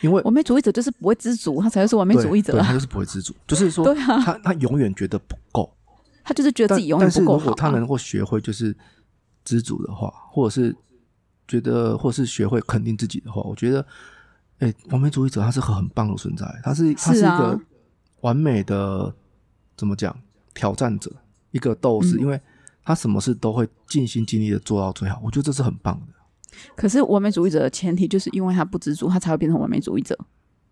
[0.04, 2.60] 因为完美主义者就是不会知足，他才会是完美主义者啊。
[2.60, 5.74] 对他就是不会知足，就是说 对啊，他他永远觉得不够，
[6.22, 7.38] 他就是觉得自己永远不够好、啊。
[7.38, 8.76] 如果他能够学会就是
[9.46, 10.76] 知足的话，或者是
[11.48, 13.86] 觉得或是学会肯定自己的话，我觉得，
[14.58, 17.58] 哎、完美主义者他是个很棒的存在，他是他是一个
[18.20, 19.10] 完美的
[19.74, 20.14] 怎么讲
[20.52, 21.10] 挑战者，
[21.50, 22.38] 一个斗士，嗯因为
[22.84, 26.12] 他什么事都会尽心尽力的做到最好，我觉得这是很棒的。
[26.76, 30.18] 可是完美主义者的前提就是因为他不知足，他才会变成完美主义者。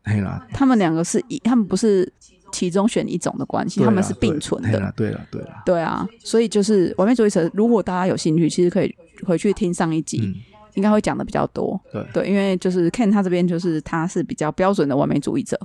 [0.04, 2.12] 嘿啦，他们两个是一，他们不是
[2.50, 4.68] 其中选一种的关系，他们是并存的。
[4.70, 10.34] 对嘿啦，对了，对了，对啊，所以就是完美主义者，如果大家有兴趣，其实可以回去听上一集，嗯，
[10.74, 11.80] 应该会讲的比较多。
[11.92, 15.58] 对，对，因为就是 Ken 他这边就是他是比较标准的完美主义者。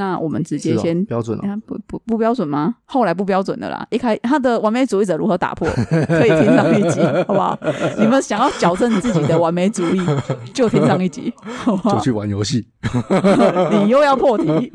[0.00, 1.04] 好，那我们直接先。
[1.04, 1.48] 标准哦。
[1.48, 2.74] 啊、不不不标准吗？
[2.84, 3.86] 后来不标准的啦。
[3.90, 5.68] 一开他的完美主义者如何打破，
[6.06, 7.58] 可以听上一集， 好不好？
[7.98, 10.00] 你们想要矫正自己的完美主义，
[10.54, 12.04] 就听上一集，好不好就？
[12.04, 12.66] 去玩游戏，
[13.84, 14.72] 你又要破题，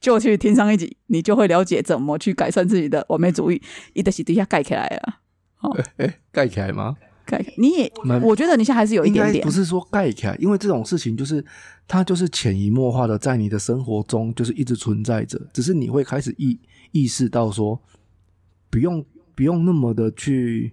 [0.00, 3.60] 就去听上一集，你就会了解怎么去改善自己的完美主义。
[3.94, 5.14] 一的是底下盖起来了，
[5.56, 6.94] 好哎，盖起来吗？
[7.24, 11.44] 盖起来你也，我觉得你现在还是有一点点不，是说盖起来，因为这种事情就是
[11.86, 16.58] 它就是潜移默化的在你的生活中就是一直存在着，只是你会开始意
[16.92, 17.80] 意识到说，
[18.70, 19.04] 不用
[19.34, 20.72] 不用那么的去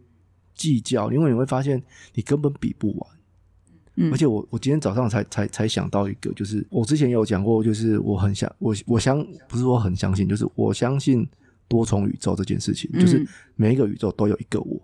[0.55, 1.81] 计较，因为你会发现
[2.13, 3.09] 你根本比不完。
[3.95, 11.27] 嗯而且我我今天早上才才才想到一个，就是我之前有讲过，就是我很想我我相不是说很相信，就是我相信
[11.67, 14.81] 多重宇宙这件事情，就是嗯每一个宇宙都有一个我。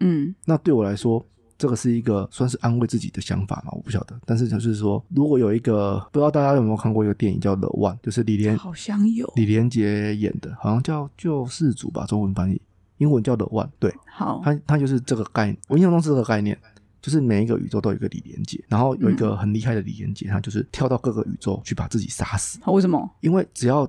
[0.00, 1.24] 嗯那对我来说，
[1.58, 3.72] 这个是一个算是安慰自己的想法嘛？
[3.72, 12.60] 我不晓得，但是就是说，如果有一个不知道大家有没有看过一个电影叫《The One》，就是李连好像有，李连杰演的，好像叫《救世主》吧，中文翻译，
[12.98, 13.66] 英文叫《The One》。
[13.78, 16.58] 对，好，他他就是这个概念，我印象中是这个概念，
[17.00, 23.10] 就是每一个宇宙都有一个李连杰，然后有一个很厉害的李连杰，他就是跳到各个宇宙去把自己杀死，为什么？
[23.22, 23.88] 因为只要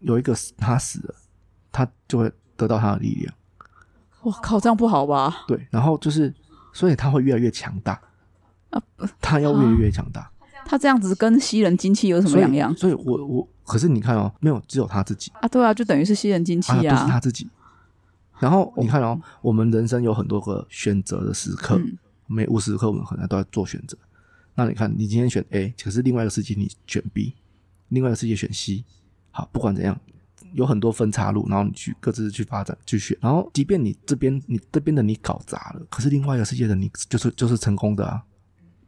[0.00, 1.14] 有一个死他死了，
[1.70, 3.32] 他就会得到他的力量。
[4.26, 5.44] 我靠，这样不好吧？
[5.46, 6.34] 对，然后就是，
[6.72, 7.92] 所以他会越来越强大，
[8.70, 8.82] 啊
[9.20, 10.28] 他要越来越强大，
[10.64, 15.46] 他这样子跟吸人精气有什么两样所以我我可是你看哦，没有，只有他自己啊？
[15.46, 17.06] 对啊，就等于是吸人精气啊，不是啊。
[17.08, 17.48] 他自己。
[18.40, 21.96] 然后你看哦，我们人生有很多个选择的时刻，嗯
[22.26, 23.96] 每无时无刻我们可能都在做选择。
[24.56, 27.34] 那你看，你今天选 A，可是另外一个世界你选 B，
[27.90, 28.84] 另外一个世界选 C。
[29.30, 29.96] 好，不管怎样，
[30.54, 33.16] 有很多分岔路，然后你去各自去发展去选。
[33.20, 38.22] 然后，即便你这边你这边的你搞砸了，可是另外一个世界的你就是就是成功的啊。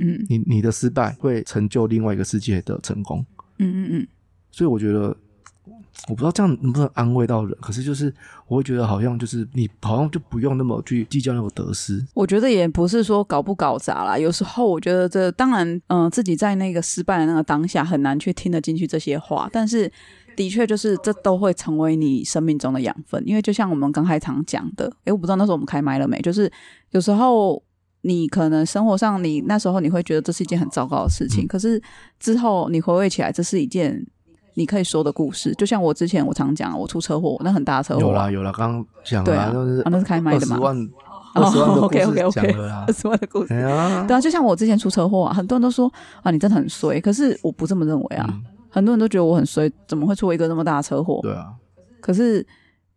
[0.00, 3.26] 嗯你你的失败会成就另外一个世界的成功。
[3.58, 4.08] 嗯嗯嗯，
[4.52, 5.16] 所以我觉得，
[6.06, 8.14] 我不知道这样能不能安慰到人，可是就是
[8.46, 12.00] 我会觉得好像就是你好像就不用那么去计较那个得失。
[12.14, 19.90] 我觉得也不是说搞不搞砸啦，有时候我觉得这当然，嗯、自己在那个失败的那个当下很难去听得进去这些话，但是
[20.38, 26.50] 的确就是这都会成为你生命中的养分，因为就像我们刚才常讲的，诶，我不知道那时候我们开麦了没，就是
[26.92, 27.62] 有时候。
[28.02, 31.82] 你可能生活上，你那时候你会觉得这是一件很糟糕的事情，嗯可是
[32.20, 34.06] 之后你回味起来，这是一件
[34.54, 35.52] 你可以说的故事。
[35.58, 40.88] 就像我之前我常讲，我出车祸，那很大的车祸啊，有啦有啦，刚刚讲了啦，对啊就是啊那是开麦的嘛二十万
[41.34, 42.92] 二十万的故 OK OK 事 OK，讲了啦二。
[42.94, 48.26] 十万的故事对啊，就像我之前出车祸啊，很多人都说啊，你真的很衰，可是我不这么认为啊。
[48.30, 51.20] 嗯很多人都觉得我很衰，怎么会出一个那么大的车祸？
[51.22, 51.46] 对啊，
[52.00, 52.46] 可是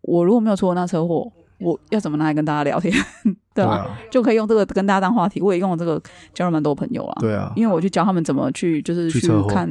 [0.01, 2.93] 我如果没有出过那车祸，我要怎么拿来跟大家聊天？
[3.53, 5.41] 对吧、啊，就可以用这个跟大家当话题。
[5.41, 6.01] 我也用了这个
[6.33, 7.17] 交了蛮多朋友啊。
[7.19, 9.69] 对啊，因为我去教他们怎么去，就是去看，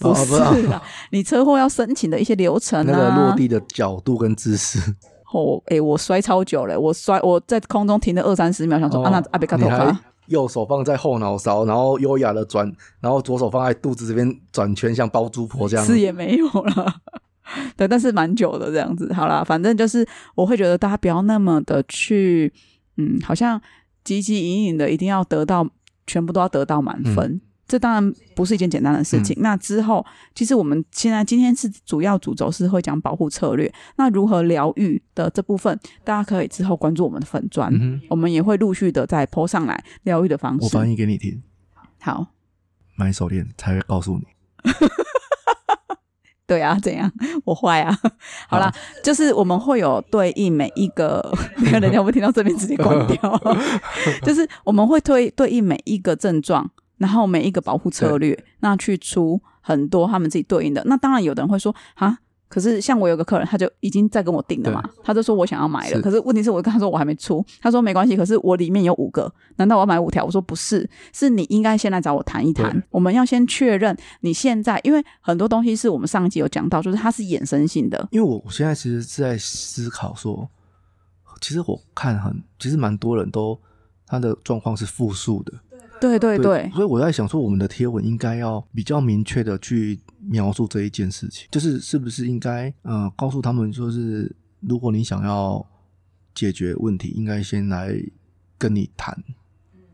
[0.00, 0.80] 哦不是不是啦，
[1.10, 3.26] 你车祸要申请的一些流程那个啊。
[3.26, 4.78] 落地的角度跟姿势，
[5.34, 12.70] 哦，哎、我摔超久了，我摔我在空中停了二三十秒，想说、哦啊，那阿贝卡你还头卡，右手放在后脑勺，然后优雅的转，
[13.00, 15.84] 然后左手放在肚子这边转圈，像包租婆这样。
[15.84, 16.94] 是也没有了。
[17.76, 19.12] 对，但是蛮久的这样子。
[19.12, 22.52] 好啦，反正就是我会觉得大家不要那么的去，
[22.96, 23.60] 嗯，好像
[24.04, 25.68] 汲汲营营的，一定要得到
[26.06, 27.40] 全部都要得到满分。
[27.66, 29.36] 这当然不是一件简单的事情。
[29.40, 30.04] 那之后，
[30.34, 33.72] 其实我们现在今天是主要主轴是会讲保护策略。
[33.96, 40.64] 那如何疗愈的这部分，大家可以之后关注我们的粉砖，嗯，我们也会陆续的再 po 上来疗愈的方式。
[40.64, 41.42] 我翻译给你听，
[42.00, 42.28] 好，
[42.94, 44.24] 买手链才会告诉你。
[46.46, 47.10] 对啊，怎样？
[47.44, 47.98] 我坏啊！
[48.48, 51.20] 好啦，就是我们会有对应每一个，
[51.58, 53.18] 人家会不会听到这边直接关掉？
[54.22, 60.82] 就是我们会推对应每一个症状，然后每一个保护策略，那去出很多他们自己对应的。
[60.86, 62.18] 那当然，有的人会说啊。
[62.48, 66.00] 可是像我有个客人，他就已经在跟我订了嘛，他就说我想要买了。
[66.00, 68.16] 可是问题是我跟他说我还没出，他说没关系。
[68.16, 70.24] 可是我里面有五个，难道我要买五条？
[70.24, 72.80] 我说不是，是你应该先来找我谈一谈。
[72.90, 78.06] 我们要先确认你现在，因为很多东西是我们上一集有讲到，就是它是衍生性的。
[78.12, 80.48] 因为我我现在其实是在思考说，
[81.40, 83.60] 其实我看很，其实蛮多人都
[84.06, 85.52] 他的状况是复数的，
[86.00, 95.64] 对对对，所以我在想说，我们的贴文应该要比较明确的去描述这一件事情，就是是不是应该呃告诉他们，说是如果你想要
[96.34, 97.94] 解决问题，应该先来
[98.58, 99.16] 跟你谈，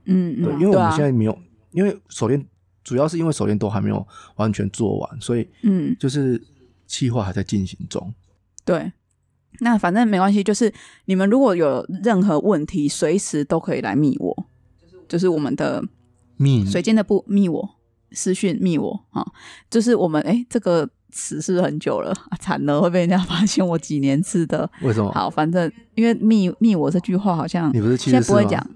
[0.06, 1.38] 嗯，对，嗯因为我们现在没有，
[1.70, 2.44] 因为手链
[2.82, 6.42] 主要是因为手链都还没有完全做完，所以嗯，就是
[6.86, 8.12] 计划还在进行中。
[8.64, 8.92] 对。
[9.60, 10.72] 那反正没关系，就是
[11.04, 14.46] 你们如果有任何问题，随时都可以来密我，
[15.12, 15.84] 就是我们的
[16.38, 17.68] 密水晶的部密我
[18.12, 19.22] 私讯密我啊，
[19.68, 22.10] 就是我们哎这个词是很久了？
[22.30, 24.70] 啊惨了，会被人家发现我几年次的。
[24.80, 25.12] 为什么？
[25.12, 27.96] 好，反正因为密密我这句话好像你不是？
[27.98, 28.66] 现在不会讲，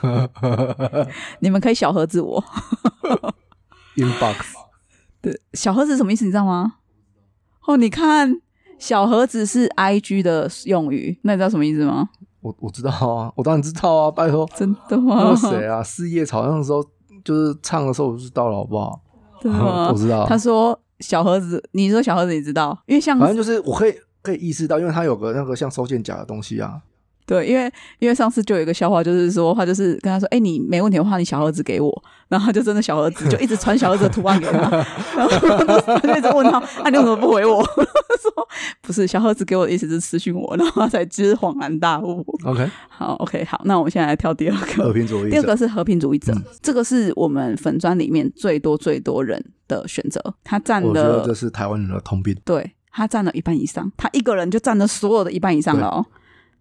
[1.40, 2.44] 你们可以小盒子我。
[3.96, 4.36] inbox
[5.22, 6.26] 对，小盒子什么意思？
[6.26, 6.74] 你知道吗？
[7.66, 8.42] 哦，你看，
[8.78, 12.10] 小盒子是 I G 的用语，那你知道什么意思吗？
[12.40, 14.48] 我我知道啊，我当然知道啊，拜托。
[14.56, 15.36] 真的那吗那？
[15.36, 15.82] 谁啊？
[15.82, 16.84] 四叶草那个时候
[17.24, 19.00] 就是唱的时候我就知道了，好不好？
[19.40, 19.88] 真的吗？
[19.90, 20.26] 我知道。
[20.26, 22.76] 他说小盒子，你说小盒子，你知道？
[22.86, 26.80] 因为像反正就是我可以可以意识到，因为它有个那个像收件夹的东西啊。
[27.30, 34.68] 对，因为因为上次就有一个笑话，就是说他就是跟他说，哎、你没问题的话，你小盒子给我，然后他就真的小盒子就一直传小盒子的图案给他，
[35.16, 37.62] 然后他就一直问他，啊，你为什么不回我？
[37.62, 38.48] 他说
[38.82, 42.26] 不是小盒子给我的意思是私讯我，然后他才知恍然大悟。
[42.44, 45.30] OK，好，OK，好，那我们现在来跳第二个，和平主义者。
[45.30, 52.36] 第二个是和平主义者，嗯这个是我们粉砖里面最多最多人的选择，他占我觉得这了，是台湾人的通病。
[52.44, 56.04] 对他占了一半以上，他一个人就占了所有的一半以上了哦。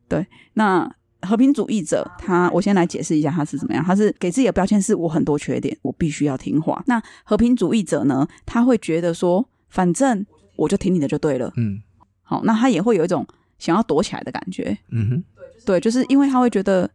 [0.10, 0.90] 对，那
[1.22, 6.84] 和平主义者，他我先来解释一下他是怎么样，他是给自己的标签是我很多缺点，我必须要听话。
[6.88, 11.54] 那和平主义者呢，他会觉得说，反正我就听你的就对了。
[11.56, 11.82] 嗯
[12.24, 13.26] 好，那他也会有一种
[13.58, 14.78] 想要躲起来的感觉。
[14.92, 15.24] 嗯哼，
[15.66, 16.90] 对，就是因为他会觉得，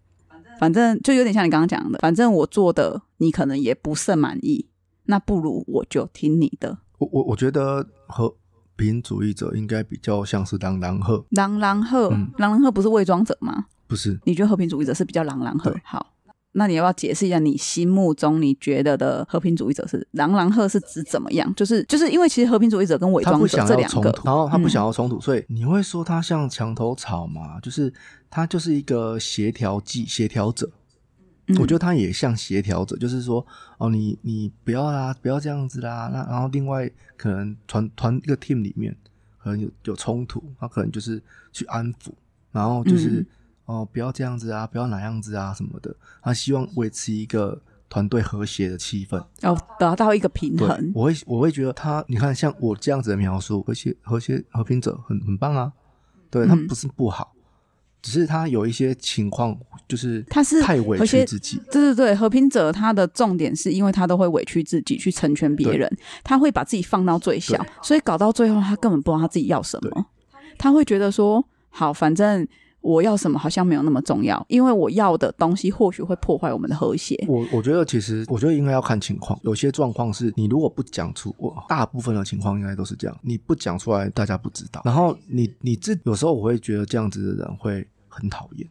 [0.59, 4.67] 反正就有点像你刚刚讲的，反正我做的你可能也不甚满意，
[5.05, 6.79] 那不如我就听你的。
[6.99, 8.35] 我我我觉得和
[8.77, 13.67] 平主义者应该比较像是狼狼鹤，狼狼鹤，嗯狼狼鹤不是伪装者吗？
[13.87, 14.19] 不是？
[14.25, 15.81] 你觉得和平主义者是比较狼狼鹤对？
[15.85, 16.13] 好，
[16.53, 21.53] 那你要不要解释一下你心目中你觉得的和平主义者是狼狼鹤是指怎么样？
[21.55, 27.61] 就是就是因为其实和平主义者跟伪装者想这两个，然后他不嗯想要冲突，所以你会说他像墙头草吗？
[27.61, 27.93] 就是
[28.31, 30.71] 他就是一个协调剂、协调者。
[31.47, 33.47] 嗯我觉得他也像协调者，就是说，
[33.79, 36.11] 哦，你你不要啦，不要这样子啦。
[36.13, 38.97] 那然后另外可能团团一个 team 里面
[39.39, 41.23] 可能有有冲突，他可能就是
[41.53, 42.13] 去安抚，
[42.51, 43.27] 然后就是、嗯
[43.67, 45.95] 哦不要这样子啊，不要哪样子啊什么的。
[46.23, 49.25] 他希望维持一个团队和谐的气氛。
[49.41, 50.93] 要达到一个平衡，。
[50.95, 55.73] 我会我会觉得他，你看像我这样子的描述，和谐和谐和平者很很棒啊，
[56.31, 57.34] 对他嗯不是不好，
[58.05, 59.57] 只是他有一些情况
[59.89, 65.91] 就是他是太委屈自己，对对对，和平者他的重点是因为他都会委屈自己去成全别人，
[66.23, 70.07] 他会把自己放到最小，所以搞到最后他根本不知道他自己要什么，
[70.59, 72.47] 他会觉得说好，反正
[72.83, 77.19] 我要什么好像没有那么重要，因为我要的东西或许会破坏我们的和谐。
[77.27, 84.83] 我我觉得其实我觉得应该要看情况，有些状况是你如果不讲出，我大部分的情况应该都是这样，你不讲出来，大家不知道。
[84.85, 88.69] 然后你你自有时候我会觉得这样子的人会很讨厌，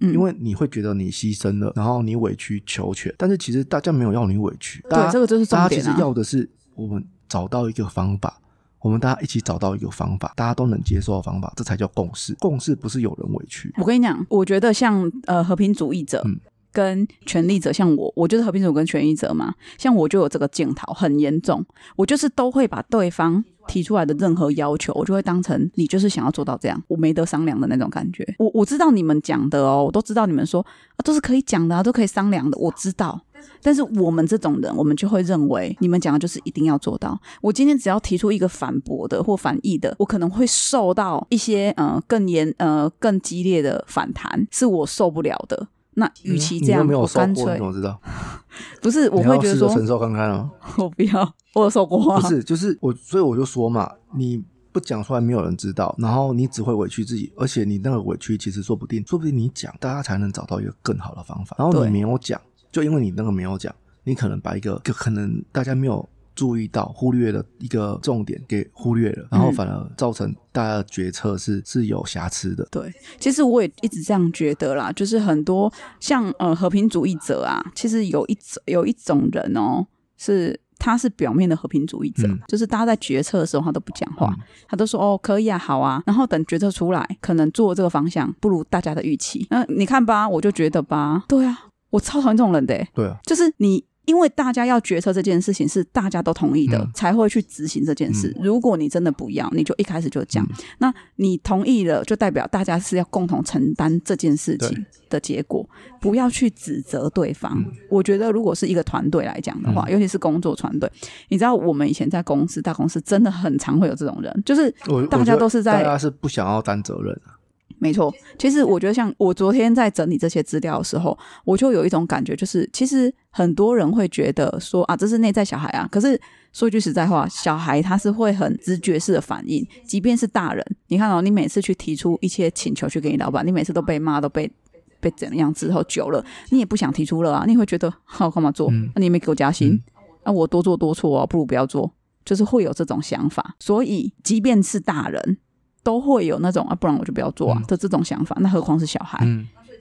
[0.00, 0.12] 嗯。
[0.12, 8.40] 因为你会觉得你牺牲了，然后你委曲求全，但是其实大家没有要你委屈，对这个就是重大家其实要的是我们找到一个方法。
[8.80, 12.36] 我们大家一起找到一个方法，大家都能接受的方法，这才叫共识。
[12.38, 16.38] 共识不是有人委屈，我跟你讲，我觉得像呃和平主义者嗯
[16.76, 19.54] 跟权力者，像我，我就是和平主义跟权力者嘛。
[19.78, 21.64] 像我就有这个检讨很严重，
[21.96, 28.22] 我就是都会把对方提出来的任何要求，我就会当成你就是想要做到这样，我没得商量的那种感觉。
[28.38, 30.60] 我我知道你们讲的哦，我都知道你们说
[30.96, 33.18] 啊都是可以讲的啊，都可以商量的，我知道。
[33.62, 37.18] 但是我们这种人，我们就会认为你们讲的就是一定要做到。
[37.40, 45.68] 我今天只要提出一个反驳的或反义的，我可能会受到一些呃更严呃更激烈的反弹，是我受不了的。
[45.98, 47.98] 那与其这样，我受过，干脆你怎么知道？
[48.82, 50.50] 不是，我会觉得说，承受看看啊。
[50.76, 52.20] 我不要，我有受过啊。
[52.20, 54.42] 不是，就是我，所以我就说嘛，你
[54.72, 61.56] 不讲出来，没有人知道，然后你只会委屈自己，而且你那个委屈其实说不定，说不定你讲，大家才能找到一个更好的方法。
[61.58, 62.38] 然后你没有讲，
[62.70, 63.74] 就因为你那个没有讲，
[64.04, 66.06] 你可能把一个就可能大家没有
[66.36, 72.68] 注意到、忽略的一个重点给忽略了，然后嗯反而造成大家的决策是是有瑕疵的。
[72.70, 79.84] 对，其实我也一直这样觉得啦，就是很多像呃和平主义者啊，其实有一种有一种人哦，
[80.18, 82.38] 是他是表面的和平主义者，嗯。
[82.46, 84.44] 就是大家在决策的时候他都不讲话，嗯。
[84.68, 91.58] 他都说哦可以啊好啊，然后等决策出来，可能做这个方向不如大家的预期，那、你看吧，我就觉得吧，对啊，
[91.90, 93.82] 我超讨厌这种人的欸，对啊，就是你。
[94.06, 96.90] 因为大家要决策这件事情是大家都同意的，嗯。
[96.94, 98.34] 才会去执行这件事。
[98.40, 100.44] 如果你真的不要，你就一开始就讲。
[100.44, 100.64] 嗯。
[100.78, 105.68] 那你同意了，就代表大家是要共同承担这件事情的结果，
[106.00, 107.62] 不要去指责对方。
[107.90, 109.92] 我觉得，如果是一个团队来讲的话，嗯。
[109.92, 110.90] 尤其是工作团队，
[111.28, 114.72] 你知道我们以前在公司大公司真的很常会有这种人，就是
[115.10, 117.35] 大家都是在大家是不想要担责任啊
[117.78, 125.86] 没错，其实我觉得，像我昨天在整理这些资料的时候，我就有一种感觉，就是其实很多人会觉得说啊，这是内在小孩啊。
[125.92, 126.18] 可是
[126.52, 134.50] 说句实在话，小孩他是会很直觉式的反应，即便是大人，你看哦，你每次去提出一些请求去给你老板，你每次都被骂，都被
[134.98, 138.70] 被怎样之后，久了你也不想提出了啊，你会觉得好干嘛做？
[138.94, 139.78] 那你也没给我加薪，
[140.24, 141.92] 那我多做多错啊，不如不要做，
[142.24, 143.54] 就是会有这种想法。
[143.60, 145.38] 所以，即便是大人。
[145.86, 149.24] 都会有那种啊，不然我就不要做啊的这种想法，那何况是小孩？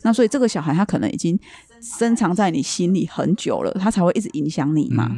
[0.03, 1.39] 那所以这个小孩他可能已经
[1.81, 5.09] 深藏在你心里很久了，他才会一直影响你嘛。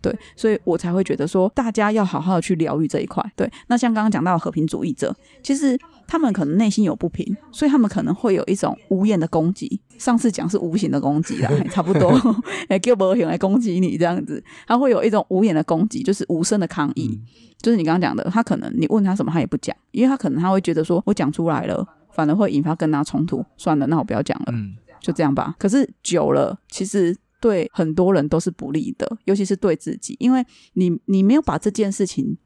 [0.00, 3.24] 对，所以我才会觉得说，大家要好好的去疗愈这一块。
[3.36, 5.14] 对，那像刚刚讲到和平主义者，
[5.44, 5.78] 其实。
[6.06, 9.80] 他们可能内心有不平，所以他们可能会有一种无言的攻击。
[9.98, 12.10] 上次讲是无形的攻击啦， 差不多，
[12.68, 17.20] 哎，给我用来攻击你这样子，他会有一种无言的攻击，就是无声的抗议。
[17.60, 23.44] 就是你刚刚讲的，他可能你问他什么，他也不讲，因为他可能他会觉得说我讲出来了，反而会引发跟他冲突。
[23.56, 24.52] 算了，那我不要讲了，
[25.00, 25.54] 就这样吧。
[25.58, 30.44] 可是久了，其实对很多人都是不利的，尤其是对自己，因为
[30.74, 32.36] 你你没有把这件事情。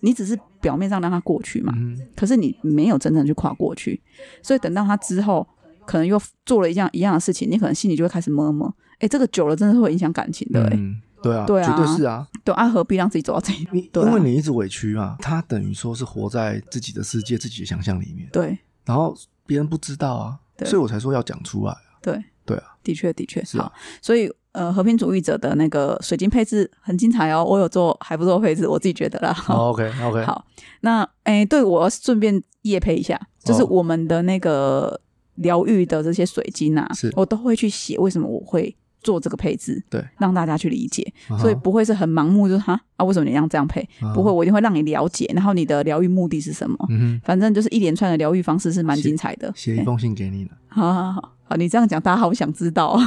[0.00, 1.72] 你只是表面上让他过去嘛，
[2.16, 4.00] 可是你没有真正去跨过去，
[4.42, 5.46] 所以等到他之后，
[5.86, 10.78] 可能又做了一样一样的事情，你可能心里就会开始摸摸，哎，这个久了真的是会影响感情的，哎，
[11.22, 13.76] 对啊，对啊，绝对是啊，对啊，何必让自己走到这一步？
[13.76, 23.44] 因为你一直委屈嘛，他等于说是活在自己的世界、自己的想象里面，对，然后别人不知道啊，所以我才说要讲出来啊，对，对啊，的确的确。
[23.44, 24.32] 是啊，所以。
[24.58, 29.32] 呃，和平主义者的那个水晶配置很精彩哦，我有做还不错配置，我自己觉得啦。
[29.48, 30.44] OK OK， 好，
[30.80, 35.00] 那哎，对我顺便夜配一下，就是我们的那个
[35.36, 41.06] 疗愈的这些水晶啊，我都会去写为什么我会做这个配置，对，让大家去理解，
[41.40, 43.88] 所以不会是很盲目，就是哈啊，为什么你要这样配？
[44.12, 46.76] 不会，我一定会让你了解，然后你的疗愈目的是什么？
[46.90, 49.52] 嗯反正就是一连串的疗愈方式是蛮精彩的。
[49.54, 50.50] 写一封信给你了。
[50.68, 52.98] 好好好，好，你这样讲，大家好想知道。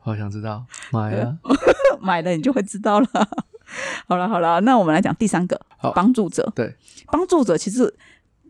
[0.00, 1.38] 好想知道，买了，
[2.00, 3.06] 买了你就会知道了。
[4.08, 5.60] 好了好了，那我们来讲第三个，
[5.94, 6.50] 帮助者。
[6.56, 6.74] 对，
[7.12, 7.94] 帮助者其实，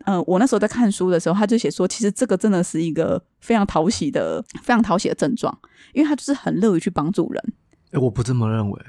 [0.05, 5.55] 嗯，我那时候在看书的时候，他就写说，其实这个真的是一个非常讨喜的、非常讨喜的症状，
[5.93, 7.53] 因为他就是很乐于去帮助人。
[7.91, 8.81] 哎，我不这么认为。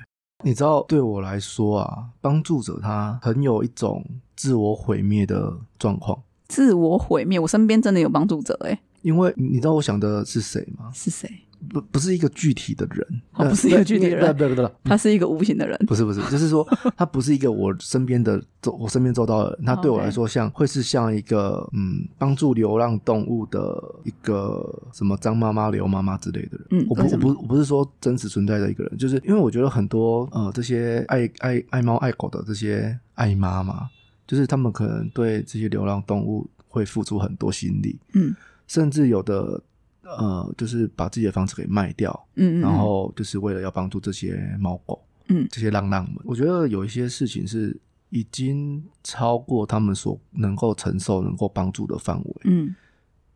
[0.45, 4.05] 你知道，对我来说啊，帮助者他很有一种
[4.35, 6.21] 自我毁灭的状况。
[6.49, 8.81] 自我毁灭，我身边真的有帮助者哎。
[9.03, 10.91] 因为你知道我想的是谁吗？
[10.95, 11.29] 是谁？
[11.71, 33.89] 不不是一个具体的人，不是一个具体的人，不不对，他是一个无形的人，不是不是，就是说 他不是一个我身边的周我身边周到的人，他对我来说像会是像一个嗯帮助流浪动物的一个什么张妈妈、刘妈妈之类的人，嗯，我不我不我不是说真实存在的一个人，就是因为我觉得很多呃这些爱爱爱猫爱狗的这些爱妈妈，
[34.27, 38.35] 就是他们可能对这些流浪动物会付出很多心力，嗯，
[38.67, 39.63] 甚至有的。
[40.05, 46.17] 呃，就是把自己的房子给卖掉，嗯，然后就是为了要帮助这些猫狗，嗯，这些浪浪们。
[46.25, 47.79] 我觉得有一些事情是
[48.11, 52.75] 已经超过他们所能够承受、能够帮助的范围，嗯，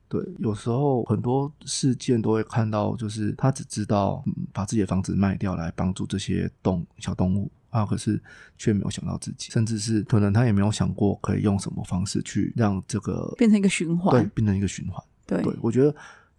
[0.09, 0.21] 对。
[0.39, 8.21] 有时候很多事件都会看到，就是他只知道把自己的房子卖掉来帮助这些动小动物啊，可是
[8.59, 15.01] 却没有想到自己，甚至是可能他也没有想过可以用什么方式去让这个变成一个循环，对，变成一个循环。
[15.27, 15.95] 对，我觉得。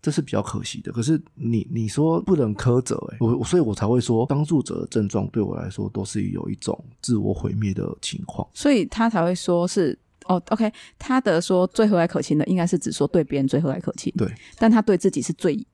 [0.07, 15.67] 这是比较可惜的，可是你你说不能苛责哎，我所以我才会说帮助者的症状对我来说都是有一种自我毁灭的情况，所以他才会说是哦，OK，他的说最和蔼可亲的应该是指说对别人最和蔼可亲，对，但他对自己是最。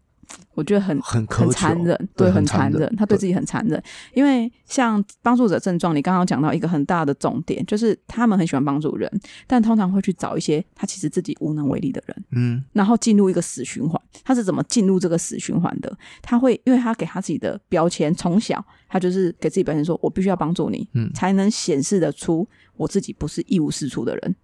[0.54, 2.94] 我觉得很很很残忍，对，很残忍。
[2.96, 3.82] 他对自己很残忍，
[4.14, 9.12] 因为像帮助者症状，你刚刚讲到一个很大的重点，就是他们很喜欢帮助人，
[9.48, 14.00] 但通常会去找一些他其实自己无能为力的人，嗯，然后进入一个死循环。
[14.24, 15.98] 他是怎么进入这个死循环的？
[16.22, 24.36] 他会，因为他给他自己的标签，从小他就是给自己标签，说我必须要帮助你，嗯，才能显示得出我自己不是一无是处的人，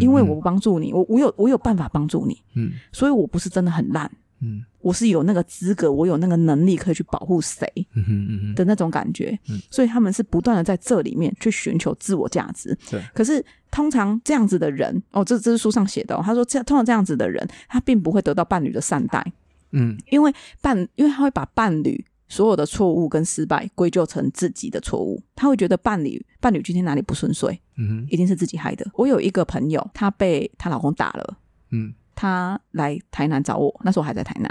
[0.00, 4.10] 因为我不帮助你，我我有我有办法帮助你，嗯，所以我不是真的很烂。
[4.44, 7.64] 嗯，我是有那个资格，我有那个能力可以去保护谁
[8.56, 9.38] 的那种感觉，
[9.70, 12.76] 所以他们是不断的在这里面去寻求自我价值。
[12.90, 19.24] 对，可是通常这样子的人，哦，这这是书上写的，他说这通常这样子的人，他并不会得到伴侣的善待。
[19.70, 28.84] 嗯，因为伴，因为他会把伴侣所有的错误跟失败归咎成自己的错误，他会觉得伴侣伴侣今天哪里不顺遂，嗯，一定是自己害的。
[28.94, 31.38] 我有一个朋友，她被她老公打了，
[31.70, 31.94] 嗯。
[32.22, 34.48] 他来台南找我，那时候我还在台南。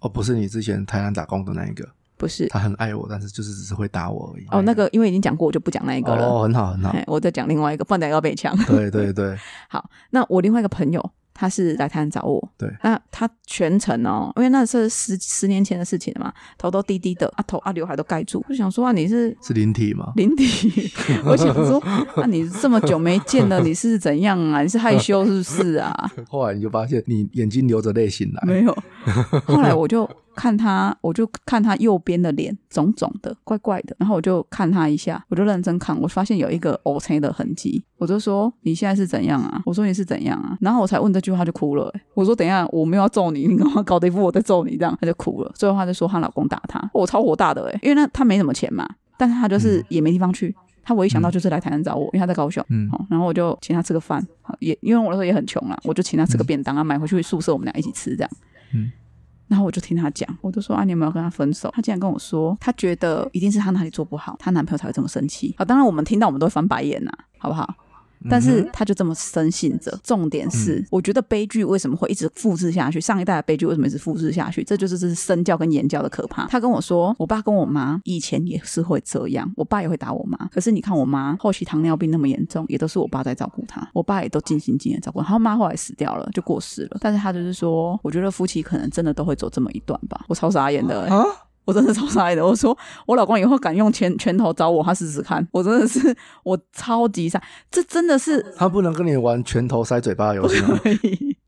[0.00, 2.48] 哦，不是你之前台南打工的那一个，不是。
[2.48, 4.46] 他很爱我，但是就是只是会打我而已。
[4.50, 6.26] 哦，那个因为已经讲过，我就不讲那一个了。
[6.26, 6.92] 哦，很好很好。
[7.06, 8.56] 我再讲另外一个，不然要被抢。
[8.64, 9.38] 对对对。
[9.70, 11.12] 好，那我另外一个朋友，
[11.42, 20.12] 他他是来台湾找我，对那他全程哦，因为那是十十年前的事情了嘛，头都低低的，啊头啊刘海都盖住，我就想说啊你是是灵体吗？
[20.14, 20.88] 灵体，
[21.26, 21.80] 我想说
[22.14, 24.62] 啊你这么久没见了， 你是怎样啊？
[24.62, 25.92] 你是害羞是不是啊？
[26.30, 28.72] 后来你就发现你眼睛流着泪醒来，没有，
[29.44, 39.62] 后来我就看他，我就看他右边的脸肿肿的，怪怪的，然后我就看他一下，我就认真看，我发现有一个 O C 的痕迹，我就说你现在是怎样啊？
[39.64, 40.56] 我说你是怎样啊？
[40.60, 44.76] 然后我才问这句话就哭了、欸我说等一下我没有要揍你，你干嘛搞得一副我在揍你？
[44.76, 44.96] 这样？
[45.00, 50.54] 他就哭了，最后他就说她老公打她，我超火大的哎、因为那他没什么钱嘛，但是他就是也没地方去。
[50.84, 52.90] 他唯一想到就是来台南找我，因为他在高雄，嗯。
[52.90, 58.30] 好，然后我就请他吃个饭，好也因为我那时候也很穷啦，我就请他吃个便当啊，买回去宿舍我们俩一起吃这样。
[58.74, 58.90] 嗯
[59.52, 61.70] 然后我就听他讲，我就说啊，你有没有跟他分手？
[61.74, 65.54] 他竟然跟我说，他觉得一定是他哪里做不好，他男朋友才会这么生气。
[65.58, 67.74] 啊，当然我们听到我们都会翻白眼呐、好不好？
[68.28, 69.96] 但是他就这么深信着。
[70.02, 73.00] 重点是，我觉得悲剧为什么会一直复制下去？
[73.00, 74.62] 上一代的悲剧为什么一直复制下去？
[74.64, 76.46] 这就是这是身教跟言教的可怕。
[76.46, 80.36] 他跟我说，我爸跟我妈以前也是会这样，我爸也会打我妈。
[80.48, 85.28] 可是你看我妈后期糖尿病那么严重，也都是我爸在照顾她，我爸也都尽心尽力照顾她。
[85.28, 86.98] 他妈后来死掉了，就过世了。
[87.00, 90.24] 但是他就是说，我觉得夫妻可能真的都会走这么一段吧。
[90.28, 91.14] 我超傻眼的、欸。
[91.14, 91.24] 啊，
[91.64, 92.44] 我真的超傻的。
[92.44, 95.46] 我说我老公以后敢用拳拳头找我，他试试看。
[95.52, 100.56] 我真的是 我超级傻，这真的是他不能跟你玩拳头塞嘴巴的游戏。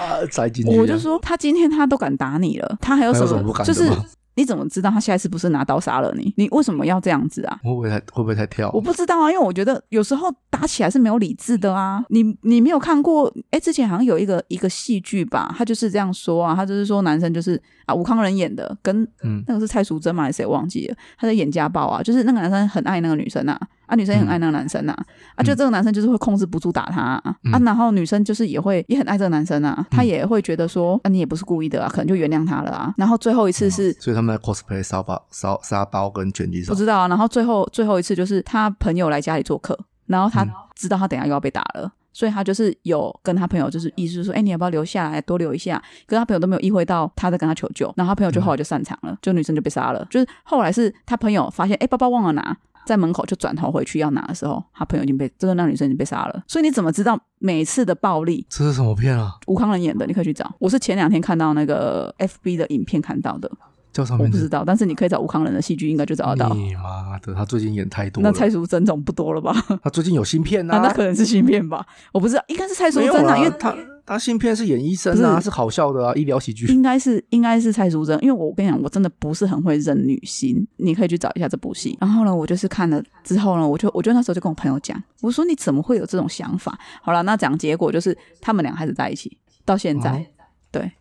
[0.00, 4.04] 啊，塞进去，我就说他今天他都敢打你了，他还有什么不敢就是吗
[4.36, 6.32] 你怎么知道他下一次不是拿刀杀了你？
[6.36, 7.58] 你为什么要这样子啊？
[7.62, 8.70] 会不会太会不会太跳？
[8.72, 12.02] 我不知道啊，因为我觉得有时候打起来是没有理智的啊。
[12.08, 13.32] 你你没有看过？
[13.50, 20.96] 哎，之前好像有一个一个戏剧吧，他就是这样说啊，他就是说男生就是啊，吴康仁演的，跟嗯那个是蔡淑珍嘛，还是谁忘记了？
[21.18, 23.60] 他在演家暴啊，就是那个男生很爱那个女生啊，
[23.90, 24.96] 啊女生也很爱那个男生啊，
[25.34, 32.94] 啊就这个男生就是会控制不住打他啊，嗯啊然后女生就是也会也很爱这个男生啊，她也会觉得说啊你也不是故意的啊，可能就原谅他了啊。
[32.96, 36.78] 然后最后一次是所以他们在 cosplay 沙包、沙沙包跟拳击手不。
[36.78, 37.08] 知道啊。
[37.08, 41.92] 然后最后最后一次就是他朋友来家里做客，然后他嗯知道他等下又要被打了。
[42.12, 45.80] 所以他就是有跟他朋友，就是意思是说，哎、你要不要留下来多留一下？
[46.06, 50.04] 可是他朋友都没有意会到他在跟他求救，然后他朋友就后来就散场了，就女生就被杀了。
[50.10, 52.56] 就是后来是他朋友发现，哎、包包忘了拿，
[52.90, 56.42] 在门口就转头回去要拿的时候，他朋友已经被这个那女生已经被杀了。
[56.48, 59.36] 所以你怎么知道每次的暴力这是什么片啊？
[59.46, 60.04] 吴康仁演的？
[60.06, 63.48] 你可以去找，我是前两天看到那个 FB 的影片看到的，
[63.92, 64.38] 叫什么名字？
[64.38, 66.52] 我不知道，但是你可以找吴康仁的戏剧，应该就找得到。
[66.54, 68.28] 你妈的，他最近演太多了。
[68.28, 69.54] 那蔡淑珍总不多了吧？
[69.84, 70.82] 他最近有新片啊， 啊？
[70.88, 73.72] 那可能是新片吧，我不知道，应该是蔡淑珍啊，因为他
[74.06, 75.44] 他新片是演医生啊，是。
[75.44, 76.66] 是好笑的啊，医疗喜剧。
[76.66, 81.96] 应该是应该是蔡淑珍，因为我跟你讲，我真的不是很会认女星，你可以去找一下这部戏。
[82.00, 86.78] 然后呢，我就是看了之后呢，我就我就那时候就跟我朋友讲，我说你怎么会有这种想法？
[87.02, 90.26] 好了，那讲结果就是他们俩还是在一起，到现在、哦。
[90.70, 90.92] 对。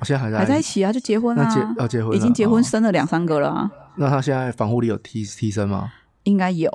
[0.00, 2.66] 我现在还在还在一起啊，就结婚那结啊，要结婚已经结婚哦。
[2.66, 5.92] 生了两三个了啊，那他现在防护力有提提升吗？
[6.24, 6.68] 应该有，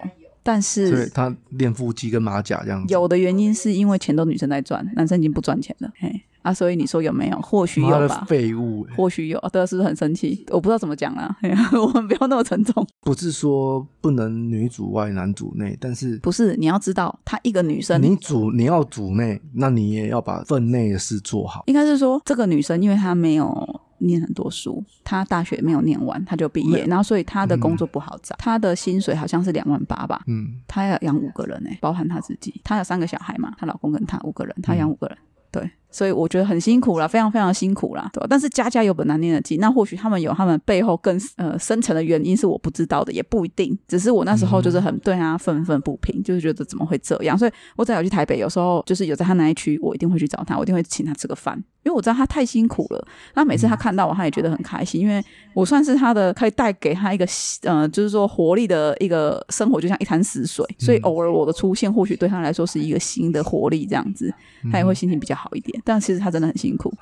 [0.44, 2.94] 但所以是他练腹肌跟马甲这样子。
[2.94, 7.40] 有的原因是因为钱都女生在赚，男生已经不赚钱了，嘿啊，所以你说有没有？
[7.40, 8.26] 或许有吧。
[8.28, 8.96] 废物欸！
[8.98, 10.46] 或许有，对，是不是很生气？
[10.50, 11.34] 我不知道怎么讲啦，
[11.72, 12.86] 我们不要那么沉重。
[13.00, 21.64] 不是说不能女主外男主内，但是不是，你要知道，她一个女生，你主你要主内，那你也要把分内的事做好。
[21.68, 30.22] 应该是说这个女生，因为她没有念很多书，他大学没有念完，他就毕业，然后所以他的工作不好找，他的薪水好像是两万八吧。
[30.28, 35.18] 嗯，他要养五个人呢、欸包含他自己，他有三个小孩嘛，她老公跟她五个人，她养五个人。
[35.52, 38.28] 对，所以我觉得很辛苦啦，非常非常辛苦啦，对吧？
[38.30, 43.78] 但是家家有本难念的经，那或许他们有他们背后更呃深层的原因是我不知道的，也不一定。
[43.88, 53.08] 只是我那时候就是很对他愤愤不平，就是觉得怎么会这样，所以我只要有去台北，有时候就是有在他那一区，我一定会去找他，我一定会请他吃个饭，因为我知道他太辛苦了。
[53.36, 57.26] 那每次他看到我，他也觉得很开心，因为我算是他的可以带给他一个
[57.64, 64.34] 呃，就是说活力的一个生活，就像一潭死水，所以偶尔我的出现，或许对他来说是一个新的活力，这样子，
[64.72, 65.82] 他也会心情比较好一点。
[65.84, 66.94] 但其实他真的很辛苦，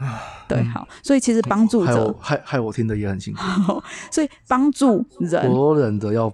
[0.48, 3.34] 对，好，所以其实帮助者，害害我听的也很辛
[3.66, 3.82] 苦，
[4.12, 5.52] 所以帮助人。
[5.52, 6.34] 我忍着要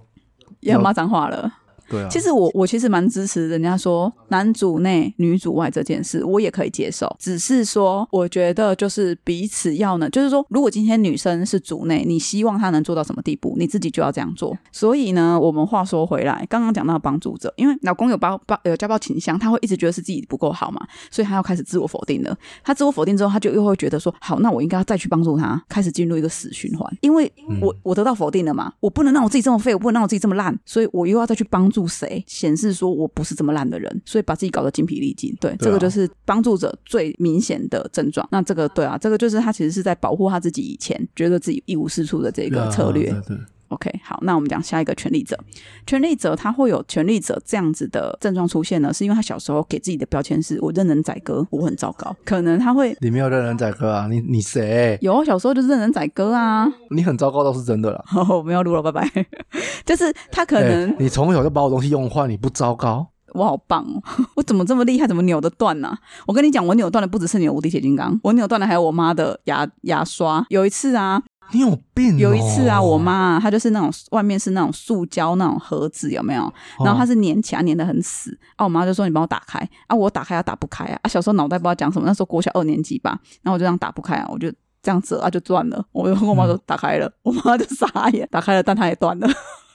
[0.60, 1.52] 要骂脏话了。
[1.88, 2.08] 对啊。
[2.10, 7.14] 其实我我其实蛮支持人家说男主内女主外这件事，我也可以接受。
[7.18, 14.56] 只是说，我觉得就是彼此要呢，就是说，如果今天女生是主内，你希望她能做到什么地步，你自己就要这样做。
[14.72, 22.36] 所以呢，我们话说回来，刚刚讲到帮助者，因为老公有包包有家暴倾向，他会一直觉得是自己不够好嘛，所以他要开始自我否定了。
[22.64, 26.88] 他自我否定之后，他就又会觉得说，好，那我应该要再去帮助他，开始进入一个死循环。
[27.00, 35.32] 因为我我得到否定了嘛，我不能让我自己这么废，我不能让我自己这么烂，所以我又要再去帮助助谁显示说我不是这么烂的人，所以把自己搞得精疲力尽。
[35.40, 38.28] 对，对啊这个就是帮助者最明显的症状。
[38.32, 43.12] 那这个对啊，这个就是他其实是在保护他自己以前觉得自己一无是处的这个策略。
[43.12, 43.38] 对对
[43.68, 45.38] OK，好，那我们讲下一个权力者。
[45.86, 52.14] 权力者他会有权力者这样子的症状出现呢，是因为他小时候给自己的标签是我任人宰割，我很糟糕。
[52.24, 54.98] 可能他会你没有任人宰割啊，你你谁？
[55.02, 56.66] 有小时候就是任人宰割啊。
[56.90, 58.02] 你很糟糕倒是真的啦。
[58.14, 59.26] 哦，没有录了，拜拜。
[59.84, 63.06] 就是他可能、哎你从小就把我东西用坏，你不糟糕？
[63.34, 64.02] 我好棒哦，
[64.36, 65.06] 我怎么这么厉害？
[65.06, 65.94] 怎么扭得断呢、
[66.26, 70.44] 我跟你讲，我扭断的不只是你的无敌铁金刚，我扭断的还有我妈的牙牙刷。
[70.48, 72.18] 有一次啊，你有病、哦！
[72.18, 76.52] 有一次啊，我妈啊她就是那种外面是那种塑胶那种盒子，有没有？
[76.84, 78.38] 然后它是粘起来，粘的很死。
[78.56, 79.58] 啊，我妈就说你帮我打开。
[79.86, 80.98] 啊，我打开它打不开啊。
[81.02, 84.50] 啊，小时候脑袋不知道讲什么，那时候国小二年级吧，然后我就这样打不开啊，我就
[84.82, 85.84] 这样折啊就断了。
[85.92, 89.28] 我就跟我妈说打开了，我妈就傻眼，打开了，但它也断了。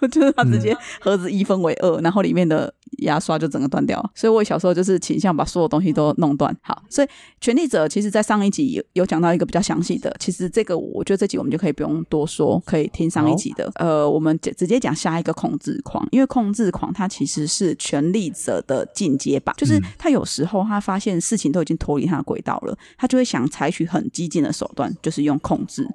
[0.10, 4.10] 就是它直接盒子一分为二，然后里面的牙刷就整个断掉了。
[4.16, 6.56] 所以我小时候就是倾向把所有东西都弄断。
[6.62, 7.08] 好，所以
[7.42, 13.72] 权力者其实在上一集有有讲到一个比较详细的，其实这个我觉得这集我们就可以不用多说，可以听上一集的。
[13.76, 25.88] 呃，我们直直接讲下一个控制狂，因为控制狂它其实是权力者的进阶版，就是他有时候他发现事情都已经脱离他的轨道了，他就会想采取很激进的手段，就是用控制，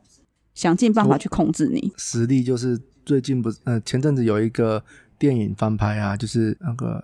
[0.54, 1.92] 想尽办法去控制你。
[1.96, 2.78] 实力就是
[3.08, 4.84] 最近不是呃前阵子有一个
[5.18, 7.02] 电影翻拍啊，就是那个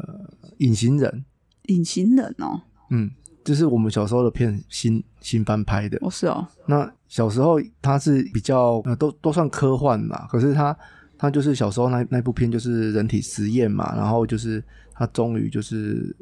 [0.59, 1.25] 隐形人，
[1.69, 2.61] 隐形人哦，
[2.91, 3.11] 嗯，
[3.43, 5.97] 就是我们小时候的片新新翻拍的。
[6.03, 10.77] 哦是哦，那小时候它是比较呃都都算科幻嘛，可是它
[11.17, 14.63] 它就是小时候那那部片就是人体实验嘛，然后就是
[14.93, 16.15] 他终于就是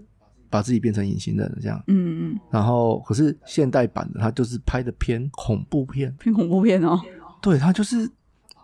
[0.48, 7.00] 把自己变成隐形人了这样，嗯嗯，然后可是现代版的他就是拍的偏恐怖片，偏恐怖片哦。
[7.42, 8.08] 对他就是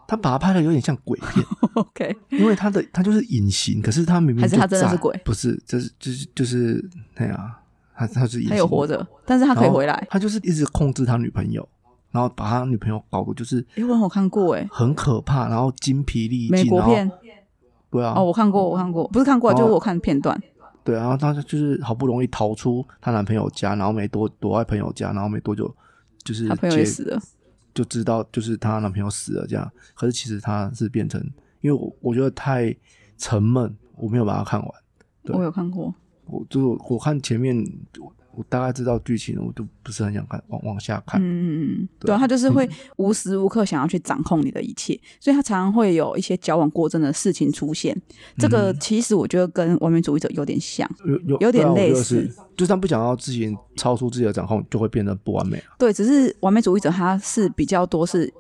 [0.09, 1.45] 他把他拍的有点像鬼片，
[1.75, 5.15] OK，因为他的他就是隐形，可是他明明还是他真的是鬼？
[5.23, 6.83] 不是，这是就是就是
[7.17, 7.53] 那样，
[7.95, 10.07] 他他是隐形，他有活着，但是他可以回来。
[10.09, 11.69] 他就是一直控制他女朋友，
[12.11, 17.13] 然后把他女朋友搞得就是诶，我有看过诶，很可怕，然后精疲力尽，美国片。
[17.91, 20.41] 对啊，哦，我看过，我看过，不是看过，就是我看片段。
[20.85, 25.75] 对啊，然后她就是好不容易逃出她男朋友家，然后没多躲在朋友家，然后没多久
[26.25, 27.21] 就是他朋友也死了，
[27.79, 29.71] 就知道就是她男朋友死了这样。
[29.95, 31.23] 可是其实她是变成，
[31.61, 32.75] 因为我我觉得太
[33.17, 34.71] 沉闷，我没有把它看完。
[35.23, 35.95] 对我有看过。
[36.27, 37.57] 我就是我我看前面，
[38.39, 41.21] 我我大概知道剧情，我就不是很想看，往往下看。
[41.21, 47.97] 嗯嗯嗯，对他就是会无时无刻想要去掌控你的一切，所以他常常会有一些矫枉过正的事情出现。
[48.39, 50.89] 这个其实我觉得跟完美主义者有点像。
[51.05, 55.75] 有有有点类似是就是他不想要自己超出自己的掌控，就会变得不完美啊。
[55.79, 58.33] 对，只是完美主义者他是比较多是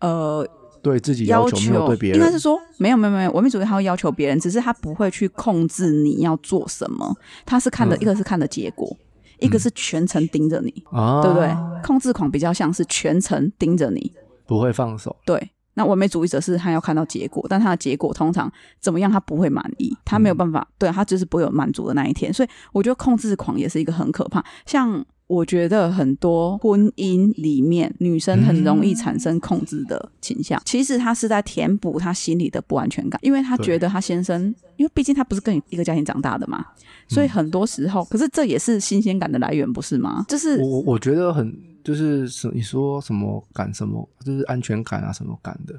[0.00, 0.46] 呃
[0.82, 7.14] 对自己要求没有对别人，应该是说没有没有没有，完美主义他会要求别人，只是他不会去控制你要做什么，
[7.44, 8.96] 他是看的、嗯一个是看的结果，
[9.40, 11.54] 一个是全程盯着你，啊，对不对？
[11.82, 14.12] 控制狂比较像是全程盯着你，
[14.46, 15.16] 不会放手。
[15.24, 15.50] 对。
[15.74, 22.30] 那完美主义者是他要看到结果，但他的结果通常怎么样，他不会满意，他没有办法，对他就是不会有满足的那一天。
[22.30, 24.44] 所以我觉得控制狂也是一个很可怕。
[24.66, 36.66] 像我觉得很多婚姻里面，女生很容易产生控制的倾向，其实她是在填补她心里的不安全感，因为她觉得她先生，因为毕竟她不是跟一个家庭长大的嘛，
[37.06, 40.26] 所以很多时候，可是这也是新鲜感的来源，不是吗？
[40.28, 45.78] 就是我我我觉得很就是什你说什么感什么，就是安全感啊什么感的，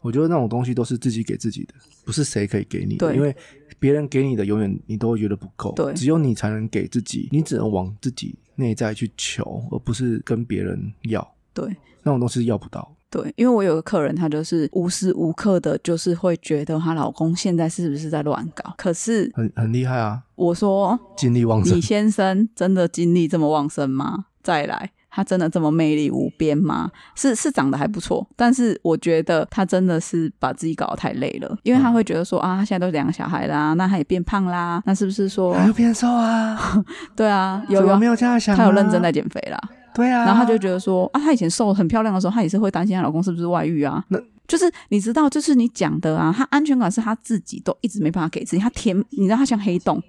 [0.00, 3.32] 我觉得那种东西都是自己给自己的，不是谁可以给你的，因为
[3.78, 11.76] 别人给你的永远你都会觉得不够，对只有你才能给自己，你只能往自己内在去求，而不是跟别人要，对。
[12.04, 12.94] 那种东西要不到。
[13.10, 18.74] 对，因为我有个客人，她就是无时无刻的，就是会觉得她老公现在是不是在乱搞。
[18.78, 24.26] 可是很很厉害啊，我说，精力旺盛你，先生真的精力这么旺盛吗？
[24.42, 26.88] 再来，他真的这么魅力无边吗？
[27.16, 36.56] 是是长得还不错，但是我觉得他真的是把自己搞得太累了，因为他会觉得说啊，他现在都两个小孩啦，那他也变胖啦，那是不是说还有变瘦啊？
[37.16, 38.58] 对啊，有有没有这样想、啊？
[38.58, 39.58] 他有认真在减肥啦。
[39.92, 44.04] 对啊，然后她就觉得说啊，她以前瘦很漂亮的时候，她也是会担心她老公是不是外遇啊。
[44.10, 50.00] 那就是你知道，就是你讲的啊，她安全感是她自己都一直没办法给自己，她填，你知道她像黑洞，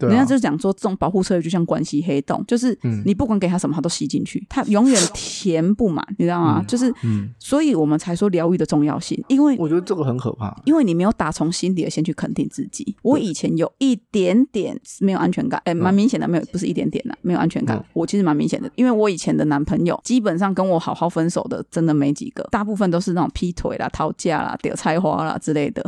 [0.00, 6.60] 对啊人家就讲说这种保护策略就像关系黑洞，就是嗯你不管给他什么，他都吸进去，他永远填不满，你知道吗？
[6.60, 10.56] 嗯就是，嗯，所以我们才说疗愈的重要性，因为我觉得这个很可怕。
[10.64, 12.96] 因为你没有打从心底的先去肯定自己。
[13.02, 17.76] 我以前有一点点没有安全感，哎、蛮明显的，没有不是一点点的，没有安全感。
[17.76, 25.84] 嗯我其实蛮明显的，因为我以前的男朋友基本上跟我好好分手的，真的没几个，大部分都是那种劈腿啦、讨价啦、屌菜花啦之类的。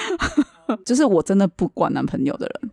[0.84, 2.70] 就是我真的不管男朋友的人。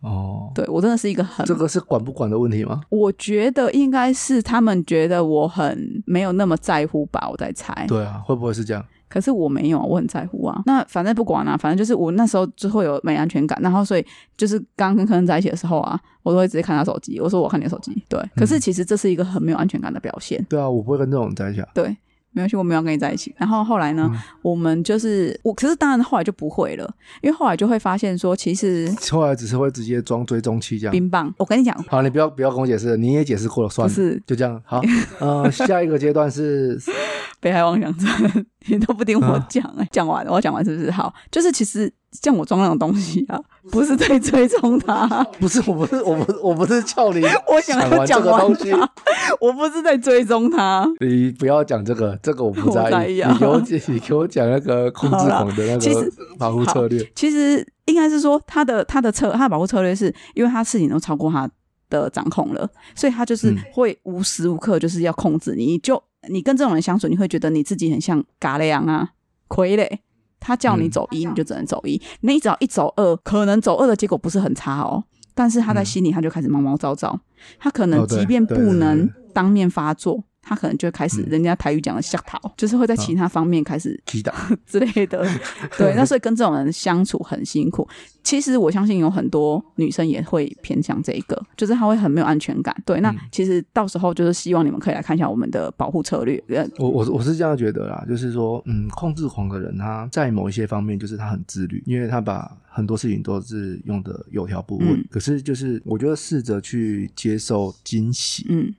[0.00, 2.80] 哦，对我真的是一个很这个是管不管的问题吗？
[2.88, 7.86] 我觉得应该是他们觉得我很没有那么在乎吧，我在猜。
[7.86, 8.84] 对啊，会不会是这样？
[9.08, 10.62] 可是我没有，我很在乎啊。
[10.66, 14.06] 那反正不管啊，反正就是我那时候就会有没安全感，然后所以
[14.36, 18.02] 就是刚跟客人在一起的时候啊，我都会直接看他手机，我说我看你的手机。
[18.08, 20.42] 对，可是其实这是一个很没有安全感的表现。
[20.48, 21.68] 对啊，我不会跟这种人在一起啊。
[21.74, 21.96] 对。
[22.32, 23.34] 没关系，我没有跟你在一起。
[23.36, 24.10] 然后后来呢，
[24.42, 26.88] 我们就是我，可是当然后来就不会了，
[27.22, 30.92] 因为后来就会发现说，其实后来只是会直接装追踪器这样。
[30.92, 34.60] 冰棒，我跟你讲，好，你不要不要跟我解释，你也解释过了，算了，是就这样。
[34.64, 34.80] 好，
[35.18, 36.78] 呃，下一个阶段是
[37.40, 40.90] 北海妄想症， 你都不听我讲哎，讲完了，我讲完是不是？
[40.90, 41.92] 好，就是其实。
[42.12, 45.06] 像我装那种东西啊，不是在追踪他，
[45.38, 48.72] 不是，我不是，我不，我不是叫你， 我想要讲个东西，
[49.40, 50.84] 我不是在追踪他。
[50.98, 53.22] 你不要讲这个，这个我不在意。
[53.22, 57.08] 你给我，你给我讲那个控制狂的那个保护策略。
[57.14, 61.48] 其实应该是说，他的他的策，他的保护策略是因为他事情都超过他
[61.90, 65.76] 的掌控了，所以他就是会无时无刻就是要控制你。
[65.80, 69.10] 就你跟这种人相处，你会觉得你自己很像嘎雷昂啊，
[69.48, 69.98] 傀儡。
[70.42, 72.00] 他叫你走一，你就只能走一。
[72.22, 75.04] 你只要一走二，可能走二的结果不是很差哦。
[75.34, 77.20] 但是他在心里，他就开始毛毛躁躁。
[77.58, 80.24] 他可能即便不能当面发作。
[80.50, 84.34] 他可能就会开始，人家台语讲的吓逃，就是会在其他方面开始 击打
[84.66, 85.24] 之类的。
[85.78, 87.88] 对，那所以跟这种人相处很辛苦。
[88.24, 92.76] 其实我相信有很多女生也会偏向这一个，就是她会很没有安全感。
[92.84, 96.42] 对，那其实到时候就是希望你们可以来看一下我们的保护策略。
[96.78, 105.06] 我我我是这样觉得啦，就是说，嗯，控制狂的人他在某一些方面就是他很自律，因为他把很多事情都是用的有条不紊。
[105.08, 108.74] 可是就是我觉得试着去接受惊喜，嗯。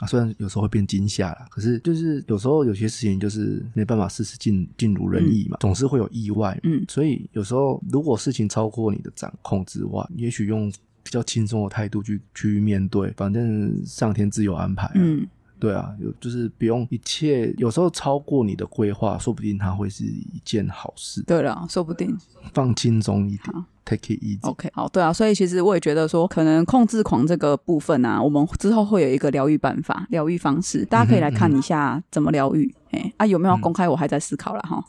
[0.00, 6.58] 啊，虽然有时候会变惊吓了，可是就是有时候有些事情就是没办法事事尽尽如人意嘛，总是会有意外。
[6.64, 10.70] 嗯，所以有时候如果事情超过你的掌控之外，也许用
[11.02, 14.90] 比较轻松的态度去去面对，反正上天自有安排。
[14.94, 15.26] 嗯。
[15.58, 21.22] 对啊，有就是不用一切，有时候超过你的规划，说不定它会是一件好事。
[21.22, 22.14] 对了，说不定
[22.52, 24.48] 放轻松一点，take it easy。
[24.48, 32.74] OK，好，对啊，所以其实我也觉得说，可能控制狂这个部分啊，我们之后会有一个疗愈办法、疗愈方式，大家可以来看一下怎么疗愈。
[32.92, 33.88] 哎啊，有没有公开？
[33.88, 34.82] 我还在思考了哈。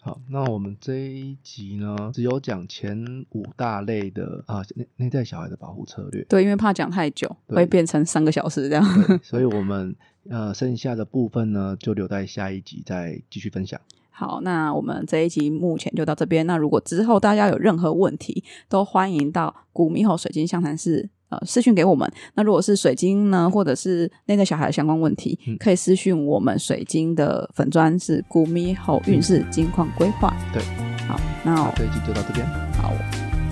[0.00, 6.24] 好，那我们这一集呢，只有讲前五大类的啊内内在小孩的保护策略。
[6.28, 8.84] 对，因为怕讲太久会变成三个小时这样，
[9.22, 9.94] 所以我们
[10.30, 13.78] 呃剩下的部分呢，就留在下一集再继续分享。
[14.16, 16.46] 好，那我们这一集目前就到这边。
[16.46, 21.38] 那如果之后大家有任何问题，都欢迎到古猕猴水晶相谈室呃。
[21.44, 22.08] 私讯给我们。
[22.34, 30.32] 那如果是水晶呢，或者是内在小孩的相关问题，可以私讯我们水晶的粉砖是古米猴运势金矿规划。
[30.52, 30.62] 对，
[31.08, 32.46] 好，那这一集就到这边。
[32.80, 32.92] 好，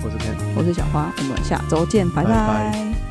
[0.01, 3.02] 我是 Ken，我是小花，我们下周见，拜拜。